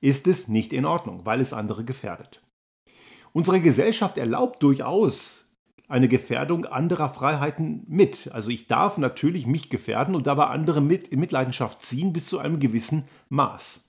ist 0.00 0.26
es 0.26 0.48
nicht 0.48 0.72
in 0.72 0.84
Ordnung, 0.84 1.20
weil 1.24 1.40
es 1.40 1.52
andere 1.52 1.84
gefährdet. 1.84 2.40
Unsere 3.32 3.60
Gesellschaft 3.60 4.18
erlaubt 4.18 4.62
durchaus 4.62 5.41
eine 5.92 6.08
Gefährdung 6.08 6.64
anderer 6.64 7.10
Freiheiten 7.10 7.84
mit. 7.86 8.30
Also 8.32 8.50
ich 8.50 8.66
darf 8.66 8.96
natürlich 8.96 9.46
mich 9.46 9.68
gefährden 9.68 10.14
und 10.14 10.26
dabei 10.26 10.46
andere 10.46 10.80
mit 10.80 11.08
in 11.08 11.20
Mitleidenschaft 11.20 11.82
ziehen 11.82 12.14
bis 12.14 12.26
zu 12.26 12.38
einem 12.38 12.58
gewissen 12.58 13.04
Maß. 13.28 13.84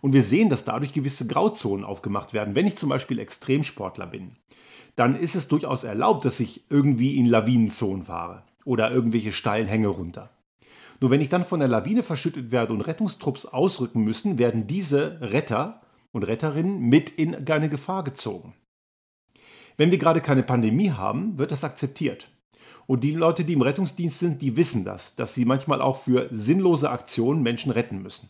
Und 0.00 0.14
wir 0.14 0.22
sehen, 0.22 0.48
dass 0.48 0.64
dadurch 0.64 0.92
gewisse 0.92 1.26
Grauzonen 1.26 1.84
aufgemacht 1.84 2.32
werden. 2.32 2.54
Wenn 2.54 2.66
ich 2.66 2.76
zum 2.76 2.88
Beispiel 2.88 3.18
Extremsportler 3.18 4.06
bin, 4.06 4.32
dann 4.96 5.14
ist 5.14 5.34
es 5.34 5.48
durchaus 5.48 5.84
erlaubt, 5.84 6.24
dass 6.24 6.40
ich 6.40 6.70
irgendwie 6.70 7.18
in 7.18 7.26
Lawinenzonen 7.26 8.04
fahre 8.04 8.42
oder 8.64 8.90
irgendwelche 8.90 9.32
steilen 9.32 9.68
Hänge 9.68 9.88
runter. 9.88 10.30
Nur 11.00 11.10
wenn 11.10 11.20
ich 11.20 11.28
dann 11.28 11.44
von 11.44 11.60
der 11.60 11.68
Lawine 11.68 12.02
verschüttet 12.02 12.52
werde 12.52 12.72
und 12.72 12.80
Rettungstrupps 12.80 13.46
ausrücken 13.46 14.02
müssen, 14.02 14.38
werden 14.38 14.66
diese 14.66 15.18
Retter 15.20 15.82
und 16.10 16.22
Retterinnen 16.22 16.80
mit 16.80 17.10
in 17.10 17.46
eine 17.50 17.68
Gefahr 17.68 18.02
gezogen. 18.02 18.54
Wenn 19.76 19.90
wir 19.90 19.98
gerade 19.98 20.20
keine 20.20 20.42
Pandemie 20.42 20.90
haben, 20.90 21.38
wird 21.38 21.52
das 21.52 21.64
akzeptiert. 21.64 22.28
Und 22.86 23.02
die 23.02 23.12
Leute, 23.12 23.44
die 23.44 23.54
im 23.54 23.62
Rettungsdienst 23.62 24.18
sind, 24.18 24.42
die 24.42 24.56
wissen 24.56 24.84
das, 24.84 25.14
dass 25.14 25.34
sie 25.34 25.44
manchmal 25.44 25.80
auch 25.80 25.96
für 25.96 26.28
sinnlose 26.30 26.90
Aktionen 26.90 27.42
Menschen 27.42 27.72
retten 27.72 28.02
müssen. 28.02 28.28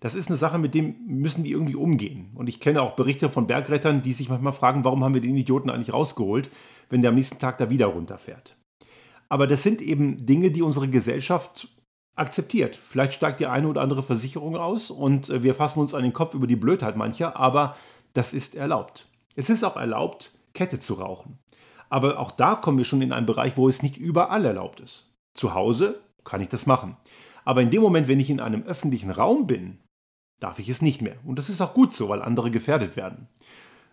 Das 0.00 0.14
ist 0.14 0.28
eine 0.28 0.36
Sache, 0.36 0.58
mit 0.58 0.74
dem 0.74 0.96
müssen 1.06 1.42
die 1.42 1.52
irgendwie 1.52 1.74
umgehen. 1.74 2.30
Und 2.34 2.48
ich 2.48 2.60
kenne 2.60 2.82
auch 2.82 2.96
Berichte 2.96 3.28
von 3.28 3.46
Bergrettern, 3.46 4.02
die 4.02 4.12
sich 4.12 4.28
manchmal 4.28 4.52
fragen, 4.52 4.84
warum 4.84 5.02
haben 5.02 5.14
wir 5.14 5.20
den 5.20 5.36
Idioten 5.36 5.70
eigentlich 5.70 5.92
rausgeholt, 5.92 6.50
wenn 6.90 7.02
der 7.02 7.08
am 7.10 7.14
nächsten 7.14 7.38
Tag 7.38 7.58
da 7.58 7.70
wieder 7.70 7.86
runterfährt. 7.86 8.56
Aber 9.28 9.46
das 9.46 9.62
sind 9.62 9.82
eben 9.82 10.24
Dinge, 10.24 10.50
die 10.50 10.62
unsere 10.62 10.88
Gesellschaft 10.88 11.68
akzeptiert. 12.14 12.76
Vielleicht 12.76 13.14
steigt 13.14 13.40
die 13.40 13.46
eine 13.46 13.68
oder 13.68 13.82
andere 13.82 14.02
Versicherung 14.02 14.56
aus 14.56 14.90
und 14.90 15.28
äh, 15.28 15.42
wir 15.42 15.54
fassen 15.54 15.80
uns 15.80 15.94
an 15.94 16.02
den 16.02 16.12
Kopf 16.12 16.34
über 16.34 16.46
die 16.46 16.56
Blödheit 16.56 16.96
mancher, 16.96 17.36
aber 17.36 17.76
das 18.14 18.32
ist 18.32 18.54
erlaubt. 18.54 19.08
Es 19.34 19.50
ist 19.50 19.64
auch 19.64 19.76
erlaubt, 19.76 20.35
Kette 20.56 20.80
zu 20.80 20.94
rauchen. 20.94 21.38
Aber 21.88 22.18
auch 22.18 22.32
da 22.32 22.56
kommen 22.56 22.78
wir 22.78 22.84
schon 22.84 23.02
in 23.02 23.12
einen 23.12 23.26
Bereich, 23.26 23.56
wo 23.56 23.68
es 23.68 23.82
nicht 23.82 23.96
überall 23.96 24.44
erlaubt 24.44 24.80
ist. 24.80 25.14
Zu 25.34 25.54
Hause 25.54 26.00
kann 26.24 26.40
ich 26.40 26.48
das 26.48 26.66
machen. 26.66 26.96
Aber 27.44 27.62
in 27.62 27.70
dem 27.70 27.82
Moment, 27.82 28.08
wenn 28.08 28.18
ich 28.18 28.30
in 28.30 28.40
einem 28.40 28.64
öffentlichen 28.64 29.10
Raum 29.10 29.46
bin, 29.46 29.78
darf 30.40 30.58
ich 30.58 30.68
es 30.68 30.82
nicht 30.82 31.02
mehr. 31.02 31.16
Und 31.24 31.38
das 31.38 31.48
ist 31.48 31.60
auch 31.60 31.74
gut 31.74 31.94
so, 31.94 32.08
weil 32.08 32.22
andere 32.22 32.50
gefährdet 32.50 32.96
werden. 32.96 33.28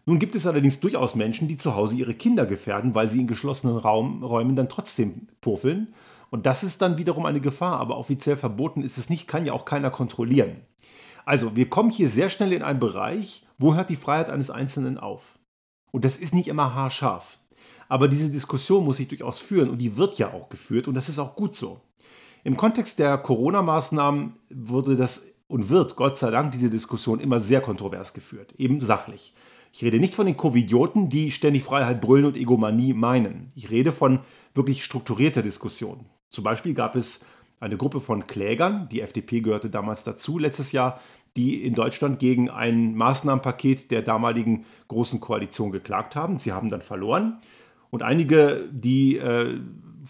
Nun 0.06 0.19
gibt 0.19 0.36
es 0.36 0.47
allerdings 0.47 0.80
durchaus 0.80 1.15
Menschen, 1.15 1.47
die 1.47 1.56
zu 1.56 1.76
Hause 1.76 1.95
ihre 1.95 2.13
Kinder 2.13 2.45
gefährden, 2.45 2.95
weil 2.95 3.08
sie 3.08 3.21
in 3.21 3.28
geschlossenen 3.28 3.78
Raum, 3.78 4.23
Räumen 4.23 4.56
dann 4.56 4.69
trotzdem 4.69 5.28
purfeln. 5.39 5.93
Und 6.30 6.45
das 6.45 6.63
ist 6.63 6.82
dann 6.82 6.97
wiederum 6.97 7.26
eine 7.26 7.39
Gefahr, 7.39 7.80
aber 7.80 7.97
offiziell 7.97 8.36
verboten 8.36 8.82
ist 8.82 8.97
es 8.97 9.10
nicht, 9.10 9.28
kann 9.28 9.45
ja 9.45 9.54
auch 9.54 9.65
keiner 9.65 9.91
kontrollieren. 9.91 10.62
Also, 11.26 11.56
wir 11.56 11.69
kommen 11.69 11.89
hier 11.89 12.10
sehr 12.10 12.28
schnell 12.28 12.52
in 12.52 12.63
einen 12.63 12.80
Bereich, 12.80 13.45
wo 13.58 13.76
hört 13.76 13.89
die 13.89 13.95
Freiheit 13.95 14.30
eines 14.30 14.49
Einzelnen 14.49 14.97
auf? 14.97 15.39
Und 15.93 16.03
das 16.06 16.17
ist 16.17 16.34
nicht 16.34 16.47
immer 16.47 16.73
haarscharf. 16.73 17.38
Aber 17.88 18.08
diese 18.08 18.32
Diskussion 18.32 18.84
muss 18.84 18.97
sich 18.97 19.08
durchaus 19.08 19.39
führen 19.39 19.69
und 19.69 19.77
die 19.77 19.95
wird 19.95 20.17
ja 20.17 20.34
auch 20.34 20.49
geführt 20.49 20.88
und 20.88 20.95
das 20.95 21.08
ist 21.08 21.19
auch 21.19 21.36
gut 21.36 21.56
so. 21.56 21.82
Im 22.43 22.58
Kontext 22.58 22.97
der 22.97 23.17
Corona-Maßnahmen 23.19 24.34
wurde 24.49 24.95
das 24.95 25.27
und 25.47 25.69
wird 25.69 25.95
Gott 25.95 26.17
sei 26.17 26.32
Dank 26.32 26.51
diese 26.51 26.71
Diskussion 26.71 27.19
immer 27.19 27.39
sehr 27.39 27.62
kontrovers 27.62 28.13
geführt, 28.13 28.53
eben 28.58 28.79
sachlich. 28.79 29.36
Ich 29.71 29.84
rede 29.84 29.99
nicht 29.99 30.15
von 30.15 30.25
den 30.25 30.36
Covidioten, 30.36 31.10
die 31.10 31.32
ständig 31.32 31.63
Freiheit 31.63 32.01
brüllen 32.01 32.25
und 32.25 32.38
Egomanie 32.38 32.93
meinen. 32.93 33.51
Ich 33.56 33.69
rede 33.69 33.91
von 33.91 34.21
wirklich 34.56 34.84
strukturierter 34.84 35.43
Diskussion. 35.43 36.06
Zum 36.29 36.43
Beispiel 36.43 36.73
gab 36.73 36.95
es 36.95 37.23
eine 37.60 37.77
Gruppe 37.77 38.01
von 38.01 38.25
Klägern, 38.25 38.89
die 38.89 39.01
FDP 39.01 39.41
gehörte 39.41 39.69
damals 39.69 40.03
dazu 40.03 40.39
letztes 40.39 40.71
Jahr, 40.71 40.99
die 41.35 41.65
in 41.65 41.73
Deutschland 41.73 42.19
gegen 42.19 42.49
ein 42.49 42.95
Maßnahmenpaket 42.95 43.91
der 43.91 44.01
damaligen 44.01 44.65
Großen 44.87 45.19
Koalition 45.19 45.71
geklagt 45.71 46.15
haben. 46.15 46.37
Sie 46.37 46.53
haben 46.53 46.69
dann 46.69 46.81
verloren. 46.81 47.39
Und 47.89 48.03
einige, 48.03 48.69
die 48.71 49.17
äh, 49.17 49.59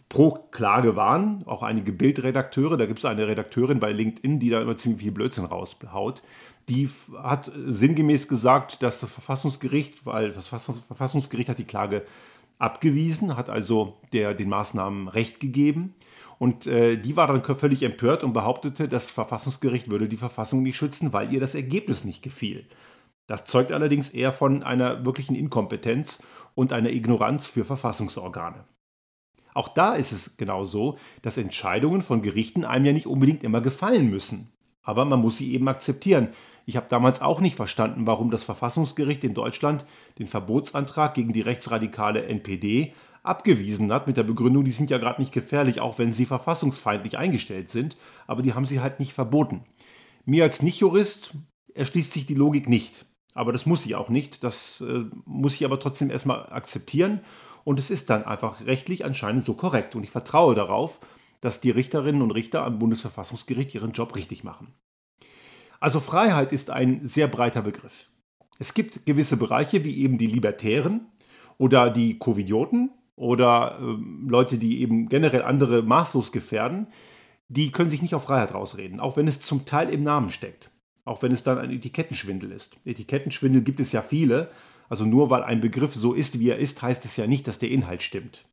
pro 0.10 0.32
Klage 0.52 0.96
waren, 0.96 1.44
auch 1.48 1.64
einige 1.64 1.92
Bildredakteure, 1.92 2.78
da 2.78 2.86
gibt 2.86 3.00
es 3.00 3.06
eine 3.06 3.28
Redakteurin 3.28 3.80
bei 3.80 3.92
LinkedIn, 3.92 4.40
die 4.40 4.50
da 4.50 4.62
immer 4.62 4.78
ziemlich 4.78 5.04
viel 5.04 5.12
Blödsinn 5.12 5.46
raushaut, 5.46 6.24
die 6.70 6.90
hat 7.22 7.52
sinngemäß 7.66 8.28
gesagt, 8.28 8.84
dass 8.84 9.00
das 9.00 9.12
Verfassungsgericht, 9.12 10.06
weil 10.06 10.32
das 10.32 10.48
Verfassungsgericht 10.48 11.50
hat 11.50 11.58
die 11.58 11.66
Klage 11.66 12.04
abgewiesen, 12.58 13.36
hat 13.36 13.50
also 13.50 13.98
der, 14.14 14.34
den 14.34 14.50
Maßnahmen 14.50 15.10
Recht 15.10 15.40
gegeben. 15.40 15.94
Und 16.40 16.68
äh, 16.68 16.98
die 16.98 17.16
war 17.16 17.28
dann 17.28 17.44
völlig 17.44 17.84
empört 17.84 18.24
und 18.24 18.34
behauptete, 18.34 18.88
das 18.88 19.12
Verfassungsgericht 19.12 19.90
würde 19.90 20.08
die 20.08 20.18
Verfassung 20.18 20.64
nicht 20.64 20.78
schützen, 20.78 21.14
weil 21.14 21.34
ihr 21.34 21.40
das 21.40 21.56
Ergebnis 21.56 22.04
nicht 22.04 22.22
gefiel. 22.22 22.68
Das 23.28 23.46
zeugt 23.46 23.72
allerdings 23.72 24.10
eher 24.10 24.34
von 24.34 24.64
einer 24.64 25.06
wirklichen 25.06 25.36
Inkompetenz 25.36 26.22
und 26.56 26.74
einer 26.74 26.90
Ignoranz 26.90 27.48
für 27.48 27.66
Verfassungsorgane. 27.66 28.66
Auch 29.54 29.70
da 29.70 29.94
ist 29.94 30.12
es 30.12 30.38
genau 30.38 30.64
so, 30.64 30.98
dass 31.22 31.38
Entscheidungen 31.38 32.02
von 32.02 32.22
Gerichten 32.22 32.66
einem 32.66 32.86
ja 32.86 32.94
nicht 32.94 33.08
unbedingt 33.08 33.44
immer 33.44 33.62
gefallen 33.62 34.10
müssen. 34.10 34.52
Aber 34.82 35.06
man 35.06 35.22
muss 35.22 35.38
sie 35.38 35.54
eben 35.54 35.68
akzeptieren. 35.68 36.30
Ich 36.66 36.76
habe 36.76 36.88
damals 36.90 37.22
auch 37.22 37.40
nicht 37.40 37.56
verstanden, 37.56 38.08
warum 38.08 38.32
das 38.32 38.44
Verfassungsgericht 38.44 39.24
in 39.24 39.34
Deutschland 39.34 39.86
den 40.18 40.28
Verbotsantrag 40.28 41.14
gegen 41.14 41.34
die 41.34 41.42
rechtsradikale 41.42 42.26
NPD 42.26 42.94
abgewiesen 43.24 43.92
hat 43.92 44.08
mit 44.08 44.18
der 44.18 44.24
Begründung, 44.24 44.64
die 44.66 44.72
sind 44.72 44.90
ja 44.90 44.98
gerade 44.98 45.22
nicht 45.22 45.34
gefährlich, 45.34 45.80
auch 45.80 45.98
wenn 45.98 46.14
sie 46.14 46.26
verfassungsfeindlich 46.26 47.18
eingestellt 47.18 47.70
sind, 47.70 47.98
aber 48.28 48.42
die 48.42 48.54
haben 48.54 48.66
sie 48.66 48.82
halt 48.82 49.00
nicht 49.00 49.14
verboten. 49.14 49.64
Mir 50.26 50.44
als 50.44 50.62
Nichtjurist 50.62 51.34
erschließt 51.74 52.14
sich 52.14 52.26
die 52.26 52.36
Logik 52.36 52.70
nicht. 52.70 53.06
Aber 53.34 53.52
das 53.52 53.66
muss 53.66 53.86
ich 53.86 53.96
auch 53.96 54.10
nicht. 54.10 54.44
Das 54.44 54.82
äh, 54.82 55.06
muss 55.26 55.56
ich 55.56 55.66
aber 55.66 55.80
trotzdem 55.80 56.10
erstmal 56.10 56.46
akzeptieren. 56.52 57.22
Und 57.64 57.80
es 57.80 57.90
ist 57.90 58.10
dann 58.10 58.24
einfach 58.24 58.66
rechtlich 58.66 59.06
anscheinend 59.06 59.44
so 59.44 59.54
korrekt. 59.54 59.96
Und 59.96 60.04
ich 60.04 60.12
vertraue 60.12 60.56
darauf, 60.56 61.00
dass 61.42 61.62
die 61.62 61.72
Richterinnen 61.72 62.22
und 62.22 62.32
Richter 62.32 62.64
am 62.64 62.80
Bundesverfassungsgericht 62.80 63.74
ihren 63.76 63.92
Job 63.92 64.16
richtig 64.16 64.44
machen. 64.44 64.74
Also 65.80 66.00
Freiheit 66.00 66.54
ist 66.54 66.70
ein 66.70 67.06
sehr 67.06 67.28
breiter 67.28 67.62
Begriff. 67.62 68.08
Es 68.60 68.74
gibt 68.74 69.06
gewisse 69.06 69.36
Bereiche 69.36 69.84
wie 69.84 69.98
eben 69.98 70.18
die 70.18 70.28
Libertären 70.28 71.08
oder 71.58 71.90
die 71.90 72.18
Covidioten, 72.20 72.92
oder 73.16 73.80
äh, 73.80 74.28
Leute, 74.28 74.58
die 74.58 74.82
eben 74.82 75.08
generell 75.08 75.44
andere 75.44 75.82
maßlos 75.82 76.32
gefährden, 76.32 76.88
die 77.48 77.72
können 77.72 77.90
sich 77.90 78.02
nicht 78.02 78.16
auf 78.16 78.24
Freiheit 78.24 78.54
rausreden, 78.54 79.00
auch 79.00 79.18
wenn 79.18 79.28
es 79.28 79.40
zum 79.40 79.66
Teil 79.66 79.90
im 79.90 80.04
Namen 80.04 80.30
steckt. 80.30 80.72
Auch 81.06 81.22
wenn 81.22 81.34
es 81.34 81.44
dann 81.44 81.58
ein 81.58 81.70
Etikettenschwindel 81.70 82.52
ist. 82.52 82.80
Etikettenschwindel 82.86 83.62
gibt 83.62 83.82
es 83.82 83.92
ja 83.92 84.02
viele. 84.02 84.50
Also 84.90 85.06
nur 85.06 85.30
weil 85.30 85.44
ein 85.44 85.60
Begriff 85.60 85.94
so 85.94 86.14
ist, 86.14 86.40
wie 86.40 86.50
er 86.50 86.58
ist, 86.58 86.82
heißt 86.82 87.04
es 87.06 87.18
ja 87.18 87.28
nicht, 87.28 87.48
dass 87.48 87.60
der 87.60 87.72
Inhalt 87.72 88.04
stimmt. 88.04 88.46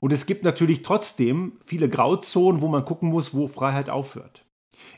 Und 0.00 0.12
es 0.12 0.26
gibt 0.26 0.44
natürlich 0.44 0.82
trotzdem 0.82 1.52
viele 1.64 1.88
Grauzonen, 1.88 2.60
wo 2.60 2.68
man 2.68 2.84
gucken 2.84 3.10
muss, 3.10 3.34
wo 3.34 3.46
Freiheit 3.46 3.90
aufhört. 3.90 4.44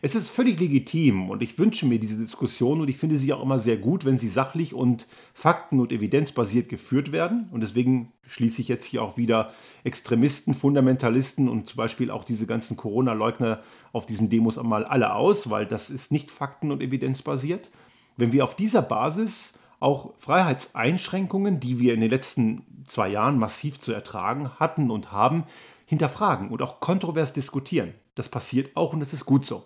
Es 0.01 0.15
ist 0.15 0.31
völlig 0.31 0.59
legitim 0.59 1.31
und 1.31 1.43
ich 1.43 1.59
wünsche 1.59 1.87
mir 1.87 2.01
diese 2.01 2.19
Diskussion 2.19 2.81
und 2.81 2.89
ich 2.89 2.97
finde 2.97 3.17
sie 3.17 3.33
auch 3.33 3.43
immer 3.43 3.59
sehr 3.59 3.77
gut, 3.77 4.05
wenn 4.05 4.19
sie 4.19 4.29
sachlich 4.29 4.75
und 4.75 5.07
fakten- 5.33 5.81
und 5.81 5.93
evidenzbasiert 5.93 6.69
geführt 6.69 7.13
werden. 7.13 7.49
Und 7.53 7.63
deswegen 7.63 8.13
schließe 8.27 8.61
ich 8.63 8.69
jetzt 8.69 8.87
hier 8.87 9.03
auch 9.03 9.17
wieder 9.17 9.53
Extremisten, 9.85 10.55
Fundamentalisten 10.55 11.49
und 11.49 11.69
zum 11.69 11.77
Beispiel 11.77 12.11
auch 12.11 12.25
diese 12.25 12.47
ganzen 12.47 12.77
Corona-Leugner 12.77 13.63
auf 13.93 14.07
diesen 14.07 14.29
Demos 14.29 14.59
einmal 14.59 14.85
alle 14.85 15.15
aus, 15.15 15.51
weil 15.51 15.67
das 15.67 15.91
ist 15.91 16.11
nicht 16.11 16.31
fakten- 16.31 16.73
und 16.73 16.83
evidenzbasiert. 16.83 17.71
Wenn 18.17 18.33
wir 18.33 18.45
auf 18.45 18.57
dieser 18.57 18.83
Basis 18.83 19.55
auch 19.79 20.15
Freiheitseinschränkungen, 20.19 21.59
die 21.59 21.81
wir 21.81 21.95
in 21.95 22.01
den 22.01 22.11
letzten 22.11 22.65
zwei 22.87 23.09
Jahren 23.09 23.39
massiv 23.39 23.81
zu 23.81 23.93
ertragen 23.93 24.51
hatten 24.59 24.91
und 24.91 25.13
haben, 25.13 25.45
hinterfragen 25.87 26.51
und 26.51 26.63
auch 26.63 26.81
kontrovers 26.81 27.33
diskutieren. 27.33 27.95
Das 28.15 28.29
passiert 28.29 28.77
auch 28.77 28.93
und 28.93 29.01
das 29.01 29.13
ist 29.13 29.27
gut 29.27 29.45
so. 29.45 29.65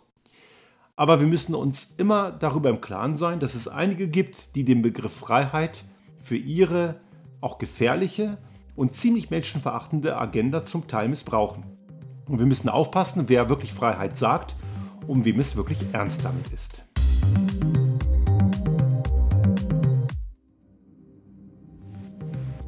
Aber 0.97 1.21
wir 1.21 1.27
müssen 1.27 1.55
uns 1.55 1.95
immer 1.99 2.33
darüber 2.33 2.71
im 2.71 2.81
Klaren 2.81 3.17
sein, 3.17 3.39
dass 3.39 3.55
es 3.55 3.69
einige 3.69 4.09
gibt, 4.09 4.57
die 4.57 4.65
den 4.65 4.81
Begriff 4.81 5.15
Freiheit 5.15 5.85
für 6.23 6.37
ihre 6.37 6.97
auch 7.43 7.59
gefährliche 7.59 8.39
und 8.75 8.93
ziemlich 8.93 9.29
menschenverachtende 9.29 10.17
Agenda 10.17 10.65
zum 10.65 10.89
Teil 10.89 11.09
missbrauchen. 11.09 11.65
Und 12.27 12.39
wir 12.39 12.47
müssen 12.47 12.71
aufpassen, 12.71 13.25
wer 13.29 13.51
wirklich 13.51 13.75
Freiheit 13.75 14.17
sagt 14.17 14.57
und 15.07 15.27
wem 15.27 15.39
es 15.39 15.57
wirklich 15.57 15.85
ernst 15.93 16.25
damit 16.25 16.51
ist. 16.53 16.87